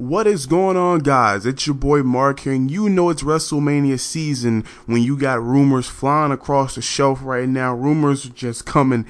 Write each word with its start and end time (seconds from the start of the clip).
What 0.00 0.26
is 0.26 0.46
going 0.46 0.78
on, 0.78 1.00
guys? 1.00 1.44
It's 1.44 1.66
your 1.66 1.74
boy 1.74 2.02
Mark 2.02 2.40
here, 2.40 2.54
and 2.54 2.70
you 2.70 2.88
know 2.88 3.10
it's 3.10 3.22
WrestleMania 3.22 4.00
season 4.00 4.64
when 4.86 5.02
you 5.02 5.14
got 5.14 5.42
rumors 5.42 5.88
flying 5.88 6.32
across 6.32 6.76
the 6.76 6.80
shelf 6.80 7.20
right 7.22 7.46
now. 7.46 7.74
Rumors 7.74 8.24
are 8.24 8.30
just 8.30 8.64
coming 8.64 9.04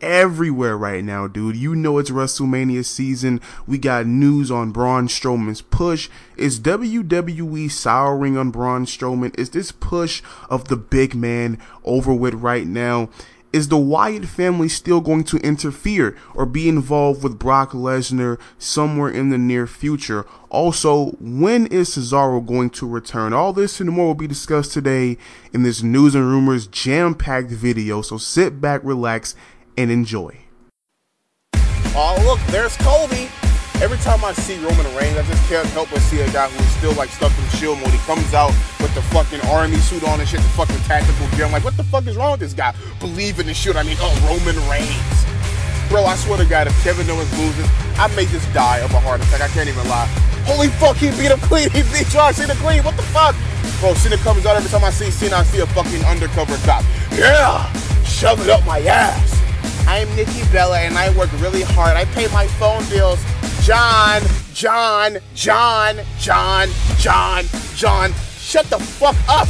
everywhere 0.00 0.76
right 0.76 1.04
now, 1.04 1.28
dude. 1.28 1.54
You 1.54 1.76
know 1.76 1.98
it's 1.98 2.10
WrestleMania 2.10 2.84
season. 2.84 3.40
We 3.68 3.78
got 3.78 4.06
news 4.06 4.50
on 4.50 4.72
Braun 4.72 5.06
Strowman's 5.06 5.62
push. 5.62 6.08
Is 6.36 6.58
WWE 6.58 7.70
souring 7.70 8.36
on 8.36 8.50
Braun 8.50 8.84
Strowman? 8.84 9.38
Is 9.38 9.50
this 9.50 9.70
push 9.70 10.24
of 10.50 10.66
the 10.66 10.76
big 10.76 11.14
man 11.14 11.56
over 11.84 12.12
with 12.12 12.34
right 12.34 12.66
now? 12.66 13.10
Is 13.52 13.68
the 13.68 13.76
Wyatt 13.76 14.24
family 14.24 14.70
still 14.70 15.02
going 15.02 15.24
to 15.24 15.36
interfere 15.38 16.16
or 16.34 16.46
be 16.46 16.70
involved 16.70 17.22
with 17.22 17.38
Brock 17.38 17.72
Lesnar 17.72 18.40
somewhere 18.56 19.10
in 19.10 19.28
the 19.28 19.36
near 19.36 19.66
future? 19.66 20.24
Also, 20.48 21.10
when 21.20 21.66
is 21.66 21.90
Cesaro 21.90 22.44
going 22.44 22.70
to 22.70 22.88
return? 22.88 23.34
All 23.34 23.52
this 23.52 23.78
and 23.78 23.90
more 23.90 24.06
will 24.06 24.14
be 24.14 24.26
discussed 24.26 24.72
today 24.72 25.18
in 25.52 25.64
this 25.64 25.82
news 25.82 26.14
and 26.14 26.26
rumors 26.26 26.66
jam 26.66 27.14
packed 27.14 27.50
video. 27.50 28.00
So 28.00 28.16
sit 28.16 28.58
back, 28.58 28.80
relax, 28.84 29.34
and 29.76 29.90
enjoy. 29.90 30.38
Oh, 31.94 32.22
look, 32.24 32.40
there's 32.50 32.74
Kobe. 32.78 33.28
Every 33.82 33.98
time 33.98 34.24
I 34.24 34.32
see 34.32 34.62
Roman 34.62 34.86
Reigns, 34.94 35.18
I 35.18 35.26
just 35.26 35.42
can't 35.48 35.66
help 35.74 35.90
but 35.90 35.98
see 36.02 36.20
a 36.20 36.30
guy 36.30 36.46
who's 36.48 36.70
still 36.78 36.92
like 36.94 37.10
stuck 37.10 37.36
in 37.36 37.44
shield 37.58 37.80
mode. 37.80 37.90
He 37.90 37.98
comes 38.06 38.32
out 38.32 38.54
with 38.78 38.94
the 38.94 39.02
fucking 39.10 39.40
army 39.50 39.74
suit 39.78 40.04
on 40.04 40.20
and 40.20 40.28
shit, 40.28 40.38
the 40.38 40.54
fucking 40.54 40.78
tactical 40.86 41.26
gear. 41.34 41.46
I'm 41.46 41.50
like, 41.50 41.64
what 41.64 41.76
the 41.76 41.82
fuck 41.82 42.06
is 42.06 42.16
wrong 42.16 42.30
with 42.30 42.38
this 42.38 42.54
guy? 42.54 42.76
Believe 43.00 43.40
in 43.40 43.46
the 43.46 43.54
shield. 43.54 43.74
I 43.74 43.82
mean, 43.82 43.96
oh, 43.98 44.14
Roman 44.22 44.54
Reigns. 44.70 45.26
Bro, 45.90 46.04
I 46.04 46.14
swear 46.14 46.38
to 46.38 46.44
God, 46.44 46.68
if 46.68 46.84
Kevin 46.84 47.10
Owens 47.10 47.26
loses, 47.36 47.66
I 47.98 48.06
may 48.14 48.24
just 48.26 48.46
die 48.54 48.78
of 48.78 48.94
a 48.94 49.00
heart 49.00 49.20
attack. 49.20 49.40
I 49.40 49.48
can't 49.48 49.68
even 49.68 49.82
lie. 49.88 50.06
Holy 50.46 50.68
fuck, 50.78 50.94
he 50.96 51.10
beat 51.18 51.32
up 51.32 51.40
clean. 51.50 51.68
He 51.70 51.82
beat 51.90 52.06
John 52.06 52.32
Cena 52.32 52.54
clean. 52.62 52.84
What 52.84 52.96
the 52.96 53.02
fuck? 53.10 53.34
Bro, 53.80 53.94
Cena 53.94 54.16
comes 54.18 54.46
out 54.46 54.54
every 54.54 54.70
time 54.70 54.84
I 54.84 54.90
see 54.90 55.10
Cena, 55.10 55.42
I 55.42 55.42
see 55.42 55.58
a 55.58 55.66
fucking 55.66 56.04
undercover 56.04 56.54
cop. 56.62 56.84
Yeah, 57.10 57.66
shove 58.04 58.46
it 58.46 58.48
up 58.48 58.64
my 58.64 58.78
ass. 58.78 59.42
I'm 59.88 60.06
Nikki 60.14 60.46
Bella 60.52 60.78
and 60.78 60.96
I 60.96 61.10
work 61.18 61.32
really 61.42 61.62
hard. 61.62 61.96
I 61.96 62.04
pay 62.14 62.28
my 62.28 62.46
phone 62.46 62.88
bills. 62.88 63.18
John, 63.62 64.20
John, 64.52 65.18
John, 65.36 66.00
John, 66.18 66.68
John, 66.98 67.44
John. 67.76 68.12
Shut 68.36 68.66
the 68.66 68.78
fuck 68.80 69.14
up. 69.28 69.46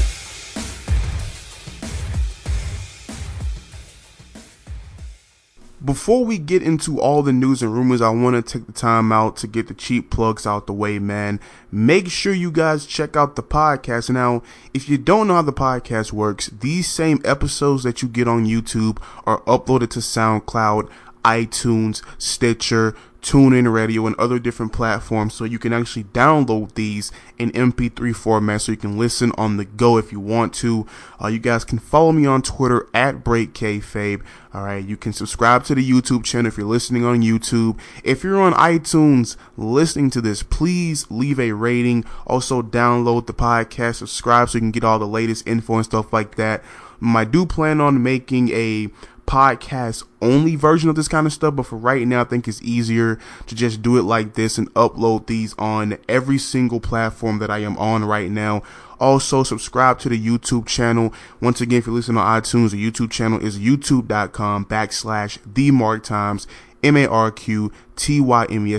Before 5.82 6.26
we 6.26 6.36
get 6.36 6.62
into 6.62 7.00
all 7.00 7.22
the 7.22 7.32
news 7.32 7.62
and 7.62 7.72
rumors, 7.72 8.02
I 8.02 8.10
want 8.10 8.36
to 8.36 8.58
take 8.58 8.66
the 8.66 8.72
time 8.74 9.12
out 9.12 9.38
to 9.38 9.46
get 9.46 9.68
the 9.68 9.74
cheap 9.74 10.10
plugs 10.10 10.46
out 10.46 10.66
the 10.66 10.74
way, 10.74 10.98
man. 10.98 11.40
Make 11.70 12.10
sure 12.10 12.34
you 12.34 12.52
guys 12.52 12.84
check 12.84 13.16
out 13.16 13.34
the 13.34 13.42
podcast. 13.42 14.10
Now, 14.10 14.42
if 14.74 14.90
you 14.90 14.98
don't 14.98 15.26
know 15.26 15.36
how 15.36 15.42
the 15.42 15.54
podcast 15.54 16.12
works, 16.12 16.48
these 16.48 16.86
same 16.86 17.22
episodes 17.24 17.82
that 17.84 18.02
you 18.02 18.08
get 18.08 18.28
on 18.28 18.44
YouTube 18.44 19.02
are 19.24 19.40
uploaded 19.44 19.88
to 19.92 20.00
SoundCloud, 20.00 20.90
iTunes, 21.24 22.02
Stitcher, 22.18 22.94
TuneIn 23.22 23.72
Radio, 23.72 24.06
and 24.06 24.16
other 24.16 24.38
different 24.38 24.72
platforms. 24.72 25.34
So 25.34 25.44
you 25.44 25.58
can 25.58 25.72
actually 25.72 26.04
download 26.04 26.74
these 26.74 27.12
in 27.38 27.52
MP3 27.52 28.14
format 28.14 28.62
so 28.62 28.72
you 28.72 28.78
can 28.78 28.98
listen 28.98 29.32
on 29.38 29.56
the 29.56 29.64
go 29.64 29.96
if 29.96 30.10
you 30.12 30.20
want 30.20 30.52
to. 30.54 30.86
Uh, 31.22 31.28
you 31.28 31.38
guys 31.38 31.64
can 31.64 31.78
follow 31.78 32.12
me 32.12 32.26
on 32.26 32.42
Twitter 32.42 32.88
at 32.92 33.22
BreakKayfabe. 33.22 34.22
All 34.52 34.64
right, 34.64 34.84
you 34.84 34.96
can 34.96 35.12
subscribe 35.12 35.64
to 35.64 35.74
the 35.74 35.88
YouTube 35.88 36.24
channel 36.24 36.48
if 36.48 36.58
you're 36.58 36.66
listening 36.66 37.04
on 37.04 37.22
YouTube. 37.22 37.78
If 38.04 38.24
you're 38.24 38.40
on 38.40 38.52
iTunes 38.54 39.36
listening 39.56 40.10
to 40.10 40.20
this, 40.20 40.42
please 40.42 41.10
leave 41.10 41.38
a 41.38 41.52
rating. 41.52 42.04
Also, 42.26 42.60
download 42.60 43.26
the 43.26 43.34
podcast, 43.34 43.96
subscribe 43.96 44.50
so 44.50 44.56
you 44.56 44.60
can 44.60 44.72
get 44.72 44.84
all 44.84 44.98
the 44.98 45.06
latest 45.06 45.46
info 45.46 45.76
and 45.76 45.84
stuff 45.84 46.12
like 46.12 46.34
that. 46.34 46.62
I 47.04 47.24
do 47.24 47.46
plan 47.46 47.80
on 47.80 48.02
making 48.02 48.50
a 48.50 48.88
podcast 49.26 50.04
only 50.20 50.56
version 50.56 50.88
of 50.88 50.96
this 50.96 51.08
kind 51.08 51.26
of 51.26 51.32
stuff, 51.32 51.56
but 51.56 51.66
for 51.66 51.76
right 51.76 52.06
now, 52.06 52.20
I 52.20 52.24
think 52.24 52.46
it's 52.46 52.62
easier 52.62 53.18
to 53.46 53.54
just 53.54 53.82
do 53.82 53.98
it 53.98 54.02
like 54.02 54.34
this 54.34 54.58
and 54.58 54.72
upload 54.74 55.26
these 55.26 55.54
on 55.58 55.98
every 56.08 56.38
single 56.38 56.80
platform 56.80 57.38
that 57.38 57.50
I 57.50 57.58
am 57.58 57.76
on 57.78 58.04
right 58.04 58.30
now. 58.30 58.62
Also, 59.00 59.42
subscribe 59.42 59.98
to 60.00 60.08
the 60.08 60.18
YouTube 60.18 60.66
channel. 60.66 61.12
Once 61.40 61.60
again, 61.60 61.78
if 61.78 61.86
you're 61.86 61.94
listening 61.94 62.18
on 62.18 62.40
iTunes, 62.40 62.70
the 62.70 62.90
YouTube 62.90 63.10
channel 63.10 63.44
is 63.44 63.58
youtube.com 63.58 64.66
backslash 64.66 65.38
the 65.44 65.70
Marq 65.72 66.04
Tymes. 66.04 66.46
M-A-R-Q-T-Y-M-E-S 66.84 67.26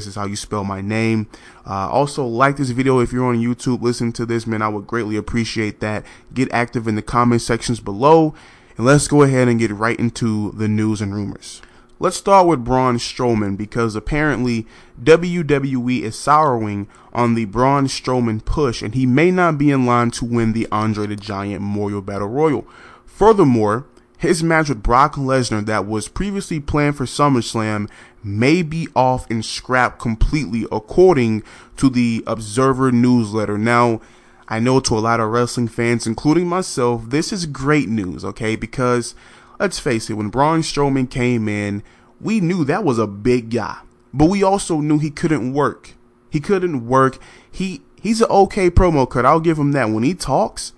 is 0.08 0.16
how 0.16 0.25
you 0.25 0.36
spell 0.36 0.66
my 0.66 0.81
name. 0.81 1.28
Uh, 1.66 1.90
also, 1.90 2.25
like 2.25 2.58
this 2.58 2.72
video 2.72 3.00
if 3.00 3.14
you're 3.14 3.25
on 3.25 3.38
YouTube. 3.38 3.81
Listen 3.81 4.12
to 4.14 4.25
this, 4.25 4.46
man. 4.46 4.62
I 4.62 4.68
would 4.68 4.86
greatly 4.88 5.16
appreciate 5.16 5.80
that. 5.80 6.06
Get 6.34 6.52
active 6.52 6.86
in 6.88 6.96
the 6.96 7.02
comment 7.02 7.42
sections 7.42 7.80
below. 7.80 8.36
And 8.78 8.85
let's 8.85 9.07
go 9.07 9.22
ahead 9.22 9.47
and 9.47 9.59
get 9.59 9.72
right 9.72 10.00
into 10.00 10.51
the 10.51 10.67
news 10.67 11.01
and 11.01 11.13
rumors. 11.13 11.61
Let's 12.00 12.17
start 12.17 12.47
with 12.47 12.66
Braun 12.66 12.97
Strowman 12.97 13.56
because 13.56 13.95
apparently 13.95 14.67
WWE 15.01 16.01
is 16.01 16.17
souring 16.17 16.88
on 17.13 17.35
the 17.35 17.45
Braun 17.45 17.85
Strowman 17.85 18.44
push 18.44 18.81
and 18.81 18.95
he 18.95 19.06
may 19.06 19.31
not 19.31 19.57
be 19.57 19.72
in 19.72 19.85
line 19.85 20.12
to 20.12 20.25
win 20.25 20.53
the 20.53 20.67
Andre 20.72 21.07
the 21.07 21.16
Giant 21.16 21.62
Memorial 21.62 22.01
Battle 22.01 22.28
Royal. 22.28 22.67
Furthermore, 23.06 23.85
his 24.17 24.41
match 24.41 24.69
with 24.69 24.81
Brock 24.81 25.16
Lesnar 25.16 25.66
that 25.66 25.85
was 25.85 26.07
previously 26.07 26.59
planned 26.59 26.97
for 26.97 27.06
SummerSlam 27.06 27.89
may 28.23 28.63
be 28.63 28.88
off 28.95 29.29
and 29.29 29.44
scrapped 29.45 30.00
completely 30.00 30.66
according 30.72 31.44
to 31.78 31.89
the 31.89 32.23
Observer 32.25 32.91
newsletter. 32.91 33.57
Now, 33.57 34.01
I 34.48 34.59
know 34.59 34.80
to 34.81 34.98
a 34.98 35.00
lot 35.00 35.20
of 35.20 35.30
wrestling 35.30 35.68
fans, 35.68 36.06
including 36.06 36.48
myself, 36.48 37.09
this 37.09 37.31
is 37.31 37.46
great 37.46 37.90
news, 37.90 38.26
okay? 38.26 38.56
Because 38.56 39.16
let's 39.59 39.80
face 39.80 40.09
it, 40.09 40.14
when 40.14 40.30
Braun 40.30 40.62
Strowman 40.62 41.09
came 41.09 41.48
in, 41.48 41.84
we 42.20 42.40
knew 42.40 42.66
that 42.66 42.84
was 42.84 43.00
a 43.00 43.08
big 43.08 43.52
guy, 43.52 43.80
but 44.14 44.30
we 44.30 44.44
also 44.44 44.80
knew 44.80 45.00
he 45.00 45.09
couldn't 45.12 45.54
work. 45.54 45.96
He 46.30 46.40
couldn't 46.40 46.88
work. 46.88 47.20
He 47.52 47.81
he's 48.02 48.22
an 48.22 48.30
okay 48.30 48.70
promo 48.70 49.09
cut. 49.09 49.26
I'll 49.26 49.40
give 49.40 49.59
him 49.59 49.72
that. 49.74 49.90
When 49.90 50.04
he 50.04 50.14
talks, 50.14 50.74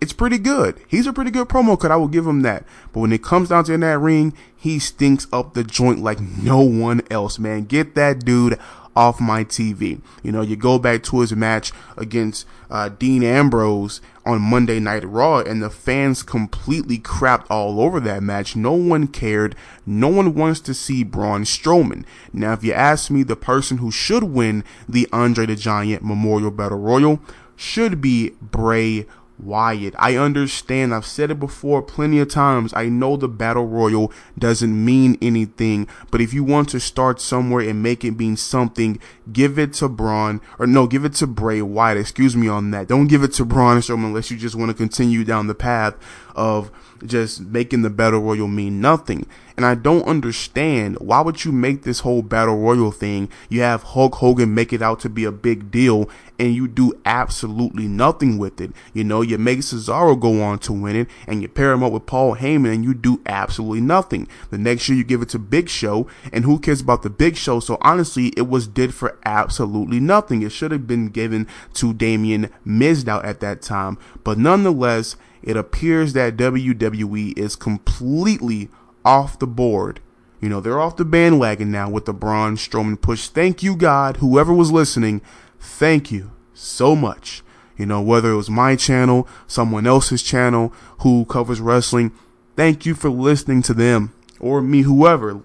it's 0.00 0.12
pretty 0.12 0.38
good. 0.38 0.80
He's 0.88 1.06
a 1.06 1.12
pretty 1.12 1.30
good 1.30 1.48
promo 1.48 1.78
cut. 1.78 1.90
I 1.90 1.96
will 1.96 2.08
give 2.08 2.26
him 2.26 2.42
that. 2.42 2.64
But 2.92 3.00
when 3.00 3.12
it 3.12 3.22
comes 3.22 3.48
down 3.50 3.64
to 3.64 3.72
in 3.72 3.80
that 3.80 3.98
ring, 3.98 4.34
he 4.56 4.78
stinks 4.78 5.26
up 5.32 5.54
the 5.54 5.64
joint 5.64 6.00
like 6.00 6.20
no 6.20 6.60
one 6.60 7.02
else, 7.10 7.38
man. 7.38 7.64
Get 7.64 7.94
that 7.94 8.24
dude 8.24 8.58
off 8.94 9.20
my 9.20 9.44
TV. 9.44 10.00
You 10.22 10.32
know, 10.32 10.42
you 10.42 10.56
go 10.56 10.78
back 10.78 11.02
to 11.04 11.20
his 11.20 11.34
match 11.34 11.72
against 11.96 12.46
uh, 12.70 12.88
Dean 12.90 13.22
Ambrose 13.22 14.00
on 14.24 14.40
Monday 14.40 14.78
Night 14.78 15.04
Raw, 15.04 15.38
and 15.38 15.62
the 15.62 15.70
fans 15.70 16.22
completely 16.22 16.98
crapped 16.98 17.46
all 17.50 17.80
over 17.80 18.00
that 18.00 18.22
match. 18.22 18.54
No 18.54 18.72
one 18.72 19.06
cared. 19.08 19.56
No 19.84 20.08
one 20.08 20.34
wants 20.34 20.60
to 20.60 20.74
see 20.74 21.02
Braun 21.02 21.42
Strowman. 21.44 22.04
Now, 22.32 22.52
if 22.52 22.64
you 22.64 22.72
ask 22.72 23.10
me, 23.10 23.22
the 23.22 23.36
person 23.36 23.78
who 23.78 23.90
should 23.90 24.24
win 24.24 24.64
the 24.88 25.08
Andre 25.12 25.46
the 25.46 25.56
Giant 25.56 26.04
Memorial 26.04 26.50
Battle 26.50 26.78
Royal 26.78 27.20
should 27.56 28.00
be 28.00 28.30
Bray 28.40 29.06
Wyatt. 29.42 29.94
I 29.98 30.16
understand. 30.16 30.94
I've 30.94 31.06
said 31.06 31.30
it 31.30 31.40
before 31.40 31.82
plenty 31.82 32.18
of 32.20 32.28
times. 32.28 32.72
I 32.74 32.88
know 32.88 33.16
the 33.16 33.28
battle 33.28 33.66
royal 33.66 34.12
doesn't 34.38 34.84
mean 34.84 35.18
anything, 35.20 35.88
but 36.10 36.20
if 36.20 36.32
you 36.32 36.44
want 36.44 36.68
to 36.70 36.80
start 36.80 37.20
somewhere 37.20 37.68
and 37.68 37.82
make 37.82 38.04
it 38.04 38.18
mean 38.18 38.36
something, 38.36 38.98
give 39.32 39.58
it 39.58 39.72
to 39.74 39.88
Braun 39.88 40.40
or 40.58 40.66
no, 40.66 40.86
give 40.86 41.04
it 41.04 41.14
to 41.14 41.26
Bray 41.26 41.62
Wyatt. 41.62 41.98
Excuse 41.98 42.36
me 42.36 42.48
on 42.48 42.70
that. 42.70 42.88
Don't 42.88 43.08
give 43.08 43.22
it 43.22 43.32
to 43.34 43.44
Braun 43.44 43.78
Strowman 43.78 44.06
unless 44.06 44.30
you 44.30 44.36
just 44.36 44.54
want 44.54 44.70
to 44.70 44.76
continue 44.76 45.24
down 45.24 45.46
the 45.46 45.54
path 45.54 45.94
of 46.34 46.70
just 47.04 47.40
making 47.40 47.82
the 47.82 47.90
battle 47.90 48.20
royal 48.20 48.48
mean 48.48 48.80
nothing. 48.80 49.26
And 49.56 49.66
I 49.66 49.74
don't 49.74 50.04
understand 50.04 50.96
why 50.98 51.20
would 51.20 51.44
you 51.44 51.52
make 51.52 51.82
this 51.82 52.00
whole 52.00 52.22
battle 52.22 52.58
royal 52.58 52.90
thing? 52.90 53.28
You 53.48 53.60
have 53.62 53.82
Hulk 53.82 54.16
Hogan 54.16 54.54
make 54.54 54.72
it 54.72 54.82
out 54.82 55.00
to 55.00 55.08
be 55.08 55.24
a 55.24 55.32
big 55.32 55.70
deal 55.70 56.08
and 56.42 56.56
you 56.56 56.66
do 56.66 57.00
absolutely 57.04 57.86
nothing 57.86 58.36
with 58.36 58.60
it. 58.60 58.72
You 58.92 59.04
know, 59.04 59.22
you 59.22 59.38
make 59.38 59.60
Cesaro 59.60 60.18
go 60.18 60.42
on 60.42 60.58
to 60.60 60.72
win 60.72 60.96
it 60.96 61.08
and 61.28 61.40
you 61.40 61.48
pair 61.48 61.70
him 61.70 61.84
up 61.84 61.92
with 61.92 62.04
Paul 62.04 62.34
Heyman 62.34 62.74
and 62.74 62.84
you 62.84 62.94
do 62.94 63.22
absolutely 63.26 63.80
nothing. 63.80 64.26
The 64.50 64.58
next 64.58 64.88
year 64.88 64.98
you 64.98 65.04
give 65.04 65.22
it 65.22 65.28
to 65.28 65.38
Big 65.38 65.68
Show 65.68 66.08
and 66.32 66.44
who 66.44 66.58
cares 66.58 66.80
about 66.80 67.04
the 67.04 67.10
Big 67.10 67.36
Show? 67.36 67.60
So 67.60 67.78
honestly, 67.80 68.32
it 68.36 68.48
was 68.48 68.66
did 68.66 68.92
for 68.92 69.20
absolutely 69.24 70.00
nothing. 70.00 70.42
It 70.42 70.50
should 70.50 70.72
have 70.72 70.88
been 70.88 71.10
given 71.10 71.46
to 71.74 71.94
Damien 71.94 72.50
Mizdow 72.66 73.24
at 73.24 73.38
that 73.38 73.62
time. 73.62 73.96
But 74.24 74.36
nonetheless, 74.36 75.14
it 75.44 75.56
appears 75.56 76.12
that 76.14 76.36
WWE 76.36 77.38
is 77.38 77.54
completely 77.54 78.68
off 79.04 79.38
the 79.38 79.46
board. 79.46 80.00
You 80.40 80.48
know, 80.48 80.60
they're 80.60 80.80
off 80.80 80.96
the 80.96 81.04
bandwagon 81.04 81.70
now 81.70 81.88
with 81.88 82.06
the 82.06 82.12
Braun 82.12 82.56
Strowman 82.56 83.00
push. 83.00 83.28
Thank 83.28 83.62
you, 83.62 83.76
God. 83.76 84.16
Whoever 84.16 84.52
was 84.52 84.72
listening, 84.72 85.22
thank 85.60 86.10
you 86.10 86.31
so 86.54 86.94
much. 86.96 87.42
You 87.76 87.86
know, 87.86 88.00
whether 88.02 88.32
it 88.32 88.36
was 88.36 88.50
my 88.50 88.76
channel, 88.76 89.26
someone 89.46 89.86
else's 89.86 90.22
channel 90.22 90.72
who 91.00 91.24
covers 91.24 91.60
wrestling, 91.60 92.12
thank 92.54 92.84
you 92.86 92.94
for 92.94 93.10
listening 93.10 93.62
to 93.62 93.74
them 93.74 94.12
or 94.38 94.60
me, 94.60 94.82
whoever. 94.82 95.40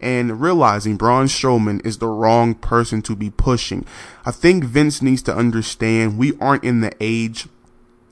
and 0.00 0.40
realizing 0.40 0.96
Braun 0.96 1.26
Strowman 1.26 1.84
is 1.84 1.98
the 1.98 2.06
wrong 2.06 2.54
person 2.54 3.02
to 3.02 3.16
be 3.16 3.30
pushing. 3.30 3.84
I 4.24 4.30
think 4.30 4.64
Vince 4.64 5.02
needs 5.02 5.22
to 5.22 5.34
understand 5.34 6.18
we 6.18 6.36
aren't 6.38 6.64
in 6.64 6.80
the 6.80 6.92
age 7.00 7.48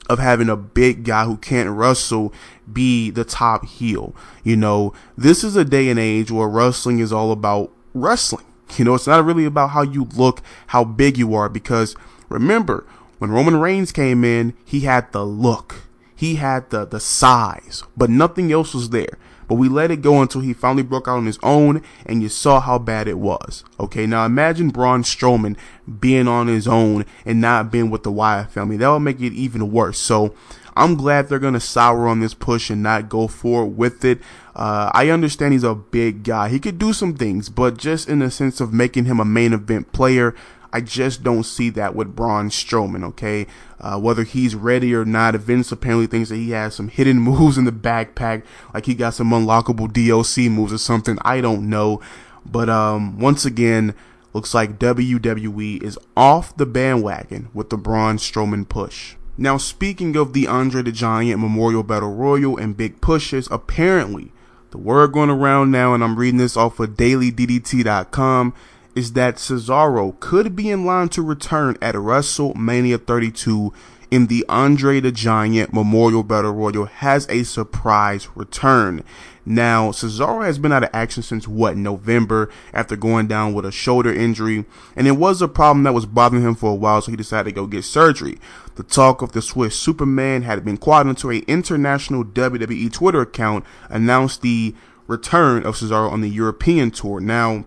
of 0.09 0.19
having 0.19 0.49
a 0.49 0.57
big 0.57 1.05
guy 1.05 1.25
who 1.25 1.37
can't 1.37 1.71
wrestle 1.71 2.33
be 2.73 3.11
the 3.11 3.25
top 3.25 3.67
heel. 3.67 4.15
You 4.45 4.57
know, 4.57 4.93
this 5.17 5.43
is 5.43 5.57
a 5.57 5.65
day 5.65 5.89
and 5.89 5.99
age 5.99 6.31
where 6.31 6.49
wrestling 6.49 7.01
is 7.01 7.13
all 7.13 7.33
about 7.33 7.73
wrestling. 7.95 8.45
You 8.77 8.85
know, 8.85 8.95
it's 8.95 9.07
not 9.07 9.25
really 9.25 9.45
about 9.45 9.71
how 9.71 9.83
you 9.83 10.09
look, 10.17 10.43
how 10.69 10.85
big 10.85 11.17
you 11.17 11.35
are, 11.35 11.49
because 11.49 11.95
remember, 12.29 12.87
when 13.19 13.31
Roman 13.31 13.57
Reigns 13.57 13.93
came 13.93 14.25
in, 14.25 14.55
he 14.65 14.81
had 14.81 15.13
the 15.13 15.25
look. 15.25 15.87
He 16.15 16.37
had 16.37 16.71
the, 16.71 16.85
the 16.85 17.01
size, 17.01 17.83
but 17.97 18.11
nothing 18.11 18.51
else 18.51 18.75
was 18.75 18.91
there. 18.91 19.19
But 19.49 19.57
we 19.57 19.69
let 19.69 19.91
it 19.91 20.03
go 20.03 20.21
until 20.23 20.41
he 20.41 20.53
finally 20.53 20.83
broke 20.83 21.07
out 21.07 21.19
on 21.19 21.27
his 21.27 21.39
own 21.43 21.83
and 22.05 22.23
you 22.23 22.29
saw 22.29 22.61
how 22.61 22.79
bad 22.79 23.07
it 23.07 23.19
was. 23.19 23.65
Okay, 23.79 24.07
now 24.07 24.25
imagine 24.25 24.71
Braun 24.71 25.03
Strowman 25.03 25.57
being 26.01 26.27
on 26.27 26.49
his 26.49 26.67
own 26.67 27.05
and 27.25 27.41
not 27.41 27.71
being 27.71 27.91
with 27.91 28.03
the 28.03 28.11
Wyatt 28.11 28.51
family. 28.51 28.77
That 28.77 28.89
would 28.89 29.01
make 29.01 29.21
it 29.21 29.33
even 29.33 29.71
worse. 29.71 29.99
So 29.99 30.35
I'm 30.77 30.95
glad 30.95 31.29
they're 31.29 31.39
to 31.39 31.61
sour 31.61 32.09
on 32.09 32.21
this 32.21 32.35
push 32.35 32.71
and 32.71 32.83
not 32.83 33.09
go 33.09 33.29
forward 33.29 33.77
with 33.77 34.05
it. 34.05 34.21
Uh, 34.55 34.91
I 34.93 35.11
understand 35.11 35.53
he's 35.53 35.63
a 35.63 35.75
big 35.75 36.23
guy. 36.25 36.49
He 36.49 36.59
could 36.59 36.79
do 36.79 36.93
some 36.93 37.15
things, 37.15 37.49
but 37.49 37.77
just 37.77 38.09
in 38.09 38.19
the 38.19 38.31
sense 38.31 38.61
of 38.61 38.73
making 38.73 39.05
him 39.05 39.21
a 39.21 39.25
main 39.25 39.53
event 39.53 39.93
player, 39.93 40.35
I 40.73 40.81
just 40.81 41.23
don't 41.23 41.45
see 41.45 41.71
that 41.71 41.95
with 41.95 42.15
Braun 42.17 42.51
Strowman, 42.51 43.05
okay? 43.05 43.47
Uh, 43.81 43.99
whether 43.99 44.25
he's 44.25 44.55
ready 44.55 44.95
or 44.95 45.05
not, 45.05 45.35
Vince 45.37 45.71
apparently 45.73 46.07
thinks 46.07 46.29
that 46.29 46.37
he 46.37 46.51
has 46.51 46.75
some 46.75 46.89
hidden 46.89 47.19
moves 47.21 47.59
in 47.59 47.65
the 47.65 47.73
backpack, 47.73 48.43
like 48.75 48.87
he 48.87 48.95
got 48.95 49.15
some 49.15 49.31
unlockable 49.31 49.91
DLC 49.91 50.51
moves 50.51 50.73
or 50.73 50.79
something. 50.79 51.19
I 51.23 51.41
don't 51.41 51.69
know. 51.69 52.01
But 52.45 52.69
um, 52.69 53.19
once 53.19 53.45
again, 53.45 53.95
looks 54.33 54.55
like 54.55 54.79
WWE 54.79 55.83
is 55.83 55.99
off 56.17 56.57
the 56.57 56.67
bandwagon 56.67 57.49
with 57.55 57.71
the 57.71 57.77
Braun 57.77 58.19
Strowman 58.19 58.69
push. 58.69 59.17
Now, 59.39 59.59
speaking 59.59 60.17
of 60.17 60.33
the 60.33 60.47
Andre 60.47 60.83
the 60.83 60.93
Giant 60.93 61.41
Memorial 61.41 61.83
Battle 61.83 62.15
Royal 62.15 62.57
and 62.57 62.77
big 62.77 63.01
pushes, 63.01 63.49
apparently, 63.51 64.33
the 64.71 64.79
word 64.79 65.13
going 65.13 65.31
around 65.31 65.71
now, 65.71 65.93
and 65.93 66.03
I'm 66.03 66.17
reading 66.17 66.39
this 66.39 66.57
off 66.57 66.81
of 66.81 66.91
DailyDDT.com, 66.91 68.55
is 68.97 69.13
that 69.13 69.37
Cesaro 69.37 70.19
could 70.19 70.57
be 70.57 70.71
in 70.71 70.87
line 70.87 71.11
to 71.11 71.23
return 71.23 71.77
at 71.83 71.95
WrestleMania 71.95 73.07
32 73.07 73.73
in 74.11 74.29
the 74.29 74.45
Andre 74.49 75.01
the 75.01 75.13
Giant 75.13 75.73
Memorial 75.73 76.23
Battle 76.23 76.53
Royal 76.53 76.87
has 76.87 77.29
a 77.29 77.43
surprise 77.43 78.29
return. 78.35 79.05
Now, 79.45 79.91
Cesaro 79.91 80.45
has 80.45 80.59
been 80.59 80.73
out 80.73 80.85
of 80.85 80.91
action 80.93 81.23
since 81.23 81.47
what, 81.47 81.77
November 81.77 82.49
after 82.73 82.97
going 82.97 83.27
down 83.27 83.53
with 83.53 83.67
a 83.67 83.71
shoulder 83.71 84.13
injury, 84.13 84.65
and 84.97 85.07
it 85.07 85.13
was 85.13 85.43
a 85.43 85.49
problem 85.49 85.83
that 85.83 85.93
was 85.95 86.07
bothering 86.07 86.43
him 86.43 86.55
for 86.55 86.71
a 86.71 86.75
while, 86.75 87.03
so 87.03 87.11
he 87.11 87.17
decided 87.17 87.51
to 87.51 87.55
go 87.55 87.67
get 87.67 87.85
surgery. 87.85 88.39
The 88.77 88.83
talk 88.83 89.21
of 89.21 89.33
the 89.33 89.43
Swiss 89.43 89.79
Superman 89.79 90.43
had 90.43 90.65
been 90.65 90.79
quoted 90.79 91.11
into 91.11 91.31
an 91.31 91.45
international 91.47 92.25
WWE 92.25 92.91
Twitter 92.93 93.21
account 93.21 93.65
announced 93.91 94.41
the 94.41 94.75
return 95.07 95.65
of 95.67 95.77
Cesaro 95.77 96.11
on 96.11 96.23
the 96.23 96.31
European 96.31 96.91
tour. 96.91 97.21
Now, 97.21 97.67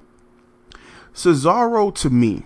Cesaro, 1.20 1.94
to 1.96 2.10
me, 2.10 2.44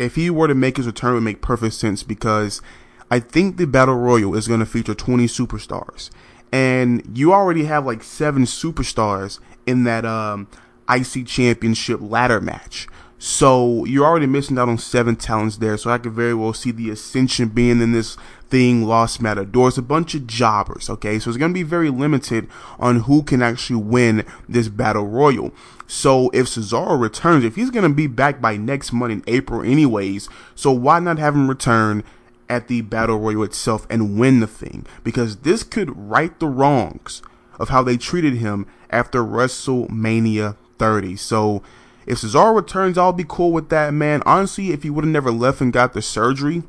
if 0.00 0.16
he 0.16 0.30
were 0.30 0.48
to 0.48 0.54
make 0.54 0.78
his 0.78 0.86
return, 0.86 1.14
would 1.14 1.22
make 1.22 1.40
perfect 1.40 1.74
sense 1.74 2.02
because 2.02 2.60
I 3.08 3.20
think 3.20 3.56
the 3.56 3.68
Battle 3.68 3.94
Royal 3.94 4.34
is 4.34 4.48
going 4.48 4.58
to 4.58 4.66
feature 4.66 4.96
20 4.96 5.26
superstars. 5.26 6.10
And 6.50 7.08
you 7.16 7.32
already 7.32 7.66
have 7.66 7.86
like 7.86 8.02
seven 8.02 8.42
superstars 8.42 9.38
in 9.64 9.84
that 9.84 10.04
um, 10.04 10.48
IC 10.90 11.28
Championship 11.28 12.00
ladder 12.02 12.40
match. 12.40 12.88
So 13.18 13.84
you're 13.84 14.04
already 14.04 14.26
missing 14.26 14.58
out 14.58 14.68
on 14.68 14.78
seven 14.78 15.14
talents 15.14 15.58
there. 15.58 15.76
So 15.76 15.90
I 15.90 15.98
could 15.98 16.12
very 16.12 16.34
well 16.34 16.52
see 16.52 16.72
the 16.72 16.90
Ascension 16.90 17.48
being 17.50 17.80
in 17.80 17.92
this 17.92 18.16
thing, 18.48 18.86
Los 18.86 19.20
Matadores, 19.20 19.78
a 19.78 19.82
bunch 19.82 20.16
of 20.16 20.26
jobbers. 20.26 20.90
Okay, 20.90 21.20
so 21.20 21.30
it's 21.30 21.38
going 21.38 21.52
to 21.52 21.58
be 21.58 21.62
very 21.62 21.90
limited 21.90 22.48
on 22.80 23.00
who 23.00 23.22
can 23.22 23.40
actually 23.40 23.82
win 23.82 24.26
this 24.48 24.68
battle 24.68 25.06
royal. 25.06 25.52
So 25.86 26.30
if 26.30 26.46
Cesaro 26.46 27.00
returns, 27.00 27.44
if 27.44 27.56
he's 27.56 27.70
going 27.70 27.88
to 27.88 27.94
be 27.94 28.06
back 28.06 28.40
by 28.40 28.56
next 28.56 28.92
month 28.92 29.12
in 29.12 29.22
April, 29.26 29.62
anyways, 29.62 30.28
so 30.54 30.72
why 30.72 30.98
not 30.98 31.18
have 31.18 31.34
him 31.34 31.48
return? 31.48 32.02
At 32.48 32.68
the 32.68 32.82
battle 32.82 33.18
royal 33.18 33.42
itself 33.42 33.88
and 33.90 34.20
win 34.20 34.38
the 34.38 34.46
thing 34.46 34.86
because 35.02 35.38
this 35.38 35.64
could 35.64 35.90
right 35.96 36.38
the 36.38 36.46
wrongs 36.46 37.20
of 37.58 37.70
how 37.70 37.82
they 37.82 37.96
treated 37.96 38.34
him 38.34 38.66
after 38.88 39.24
WrestleMania 39.24 40.56
30. 40.78 41.16
So 41.16 41.64
if 42.06 42.18
Cesaro 42.18 42.54
returns, 42.54 42.96
I'll 42.96 43.12
be 43.12 43.24
cool 43.26 43.50
with 43.50 43.68
that, 43.70 43.92
man. 43.92 44.22
Honestly, 44.24 44.70
if 44.70 44.84
he 44.84 44.90
would 44.90 45.04
have 45.04 45.12
never 45.12 45.32
left 45.32 45.60
and 45.60 45.72
got 45.72 45.92
the 45.92 46.00
surgery, 46.00 46.62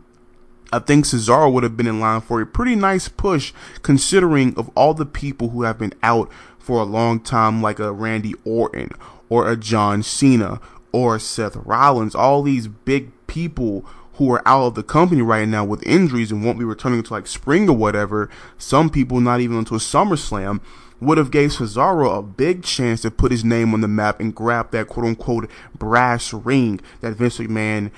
I 0.71 0.79
think 0.79 1.05
Cesaro 1.05 1.51
would 1.53 1.63
have 1.63 1.77
been 1.77 1.87
in 1.87 1.99
line 1.99 2.21
for 2.21 2.41
a 2.41 2.45
pretty 2.45 2.75
nice 2.75 3.07
push 3.07 3.53
considering 3.83 4.55
of 4.57 4.69
all 4.75 4.93
the 4.93 5.05
people 5.05 5.49
who 5.49 5.61
have 5.61 5.77
been 5.77 5.93
out 6.03 6.29
for 6.67 6.81
a 6.81 6.83
long 6.83 7.21
time, 7.21 7.61
like 7.61 7.79
a 7.79 7.93
Randy 7.93 8.33
Orton 8.43 8.91
or 9.29 9.49
a 9.49 9.55
John 9.55 10.03
Cena 10.03 10.59
or 10.91 11.17
Seth 11.17 11.55
Rollins, 11.55 12.13
all 12.13 12.43
these 12.43 12.67
big 12.67 13.09
people 13.25 13.85
who 14.15 14.29
are 14.33 14.45
out 14.45 14.65
of 14.65 14.75
the 14.75 14.83
company 14.83 15.21
right 15.21 15.47
now 15.47 15.63
with 15.63 15.81
injuries 15.87 16.29
and 16.29 16.43
won't 16.43 16.59
be 16.59 16.65
returning 16.65 16.99
until 16.99 17.15
like 17.15 17.25
spring 17.25 17.69
or 17.69 17.77
whatever. 17.77 18.29
Some 18.57 18.89
people 18.89 19.21
not 19.21 19.39
even 19.39 19.55
until 19.55 19.77
SummerSlam 19.77 20.59
would 20.99 21.17
have 21.17 21.31
gave 21.31 21.51
Cesaro 21.51 22.17
a 22.17 22.21
big 22.21 22.63
chance 22.63 23.01
to 23.03 23.11
put 23.11 23.31
his 23.31 23.45
name 23.45 23.73
on 23.73 23.79
the 23.79 23.87
map 23.87 24.19
and 24.19 24.35
grab 24.35 24.71
that 24.71 24.87
quote 24.87 25.05
unquote 25.05 25.49
brass 25.73 26.33
ring 26.33 26.81
that 26.99 27.13
Vince 27.13 27.37
McMahon 27.37 27.91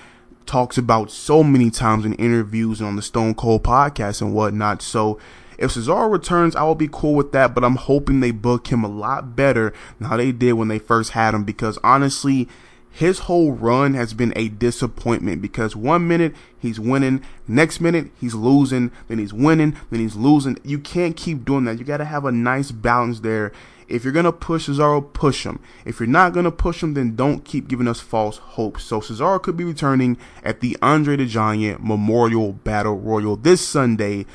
talks 0.45 0.77
about 0.77 1.09
so 1.09 1.43
many 1.43 1.71
times 1.71 2.05
in 2.05 2.13
interviews 2.13 2.81
and 2.81 2.89
on 2.89 2.95
the 2.97 3.01
Stone 3.01 3.33
Cold 3.33 3.63
podcast 3.63 4.21
and 4.21 4.35
whatnot. 4.35 4.83
So 4.83 5.19
if 5.59 5.73
Cesaro 5.73 6.09
returns, 6.09 6.55
I 6.55 6.63
will 6.63 6.73
be 6.73 6.89
cool 6.89 7.15
with 7.15 7.33
that, 7.33 7.53
but 7.53 7.65
I'm 7.65 7.75
hoping 7.75 8.21
they 8.21 8.31
book 8.31 8.67
him 8.67 8.83
a 8.83 8.87
lot 8.87 9.35
better 9.35 9.73
than 9.97 10.07
how 10.07 10.15
they 10.15 10.31
did 10.31 10.53
when 10.53 10.69
they 10.69 10.79
first 10.79 11.11
had 11.11 11.33
him 11.33 11.43
because 11.43 11.77
honestly, 11.83 12.47
his 12.89 13.19
whole 13.19 13.51
run 13.51 13.93
has 13.93 14.13
been 14.13 14.31
a 14.37 14.47
disappointment 14.47 15.41
because 15.41 15.75
one 15.75 16.07
minute 16.07 16.33
he's 16.57 16.79
winning, 16.79 17.23
next 17.45 17.81
minute 17.81 18.09
he's 18.19 18.33
losing, 18.33 18.91
then 19.09 19.19
he's 19.19 19.33
winning, 19.33 19.75
then 19.91 19.99
he's 19.99 20.15
losing. 20.15 20.57
You 20.63 20.79
can't 20.79 21.17
keep 21.17 21.43
doing 21.43 21.65
that. 21.65 21.77
You 21.77 21.83
got 21.83 21.97
to 21.97 22.05
have 22.05 22.23
a 22.23 22.31
nice 22.31 22.71
balance 22.71 23.19
there. 23.19 23.51
If 23.89 24.03
you're 24.03 24.13
going 24.13 24.25
to 24.25 24.31
push 24.31 24.69
Cesaro, 24.69 25.11
push 25.13 25.45
him. 25.45 25.59
If 25.83 25.99
you're 25.99 26.07
not 26.07 26.31
going 26.31 26.45
to 26.45 26.51
push 26.51 26.81
him, 26.81 26.93
then 26.93 27.15
don't 27.15 27.43
keep 27.43 27.67
giving 27.67 27.87
us 27.87 27.99
false 27.99 28.37
hopes. 28.37 28.83
So 28.83 29.01
Cesaro 29.01 29.41
could 29.41 29.57
be 29.57 29.63
returning 29.65 30.17
at 30.41 30.61
the 30.61 30.77
Andre 30.81 31.17
the 31.17 31.25
Giant 31.25 31.83
Memorial 31.83 32.53
Battle 32.53 32.97
Royal 32.97 33.35
this 33.35 33.67
Sunday 33.67 34.25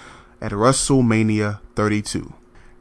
at 0.44 0.52
WrestleMania 0.52 1.60
32. 1.74 2.34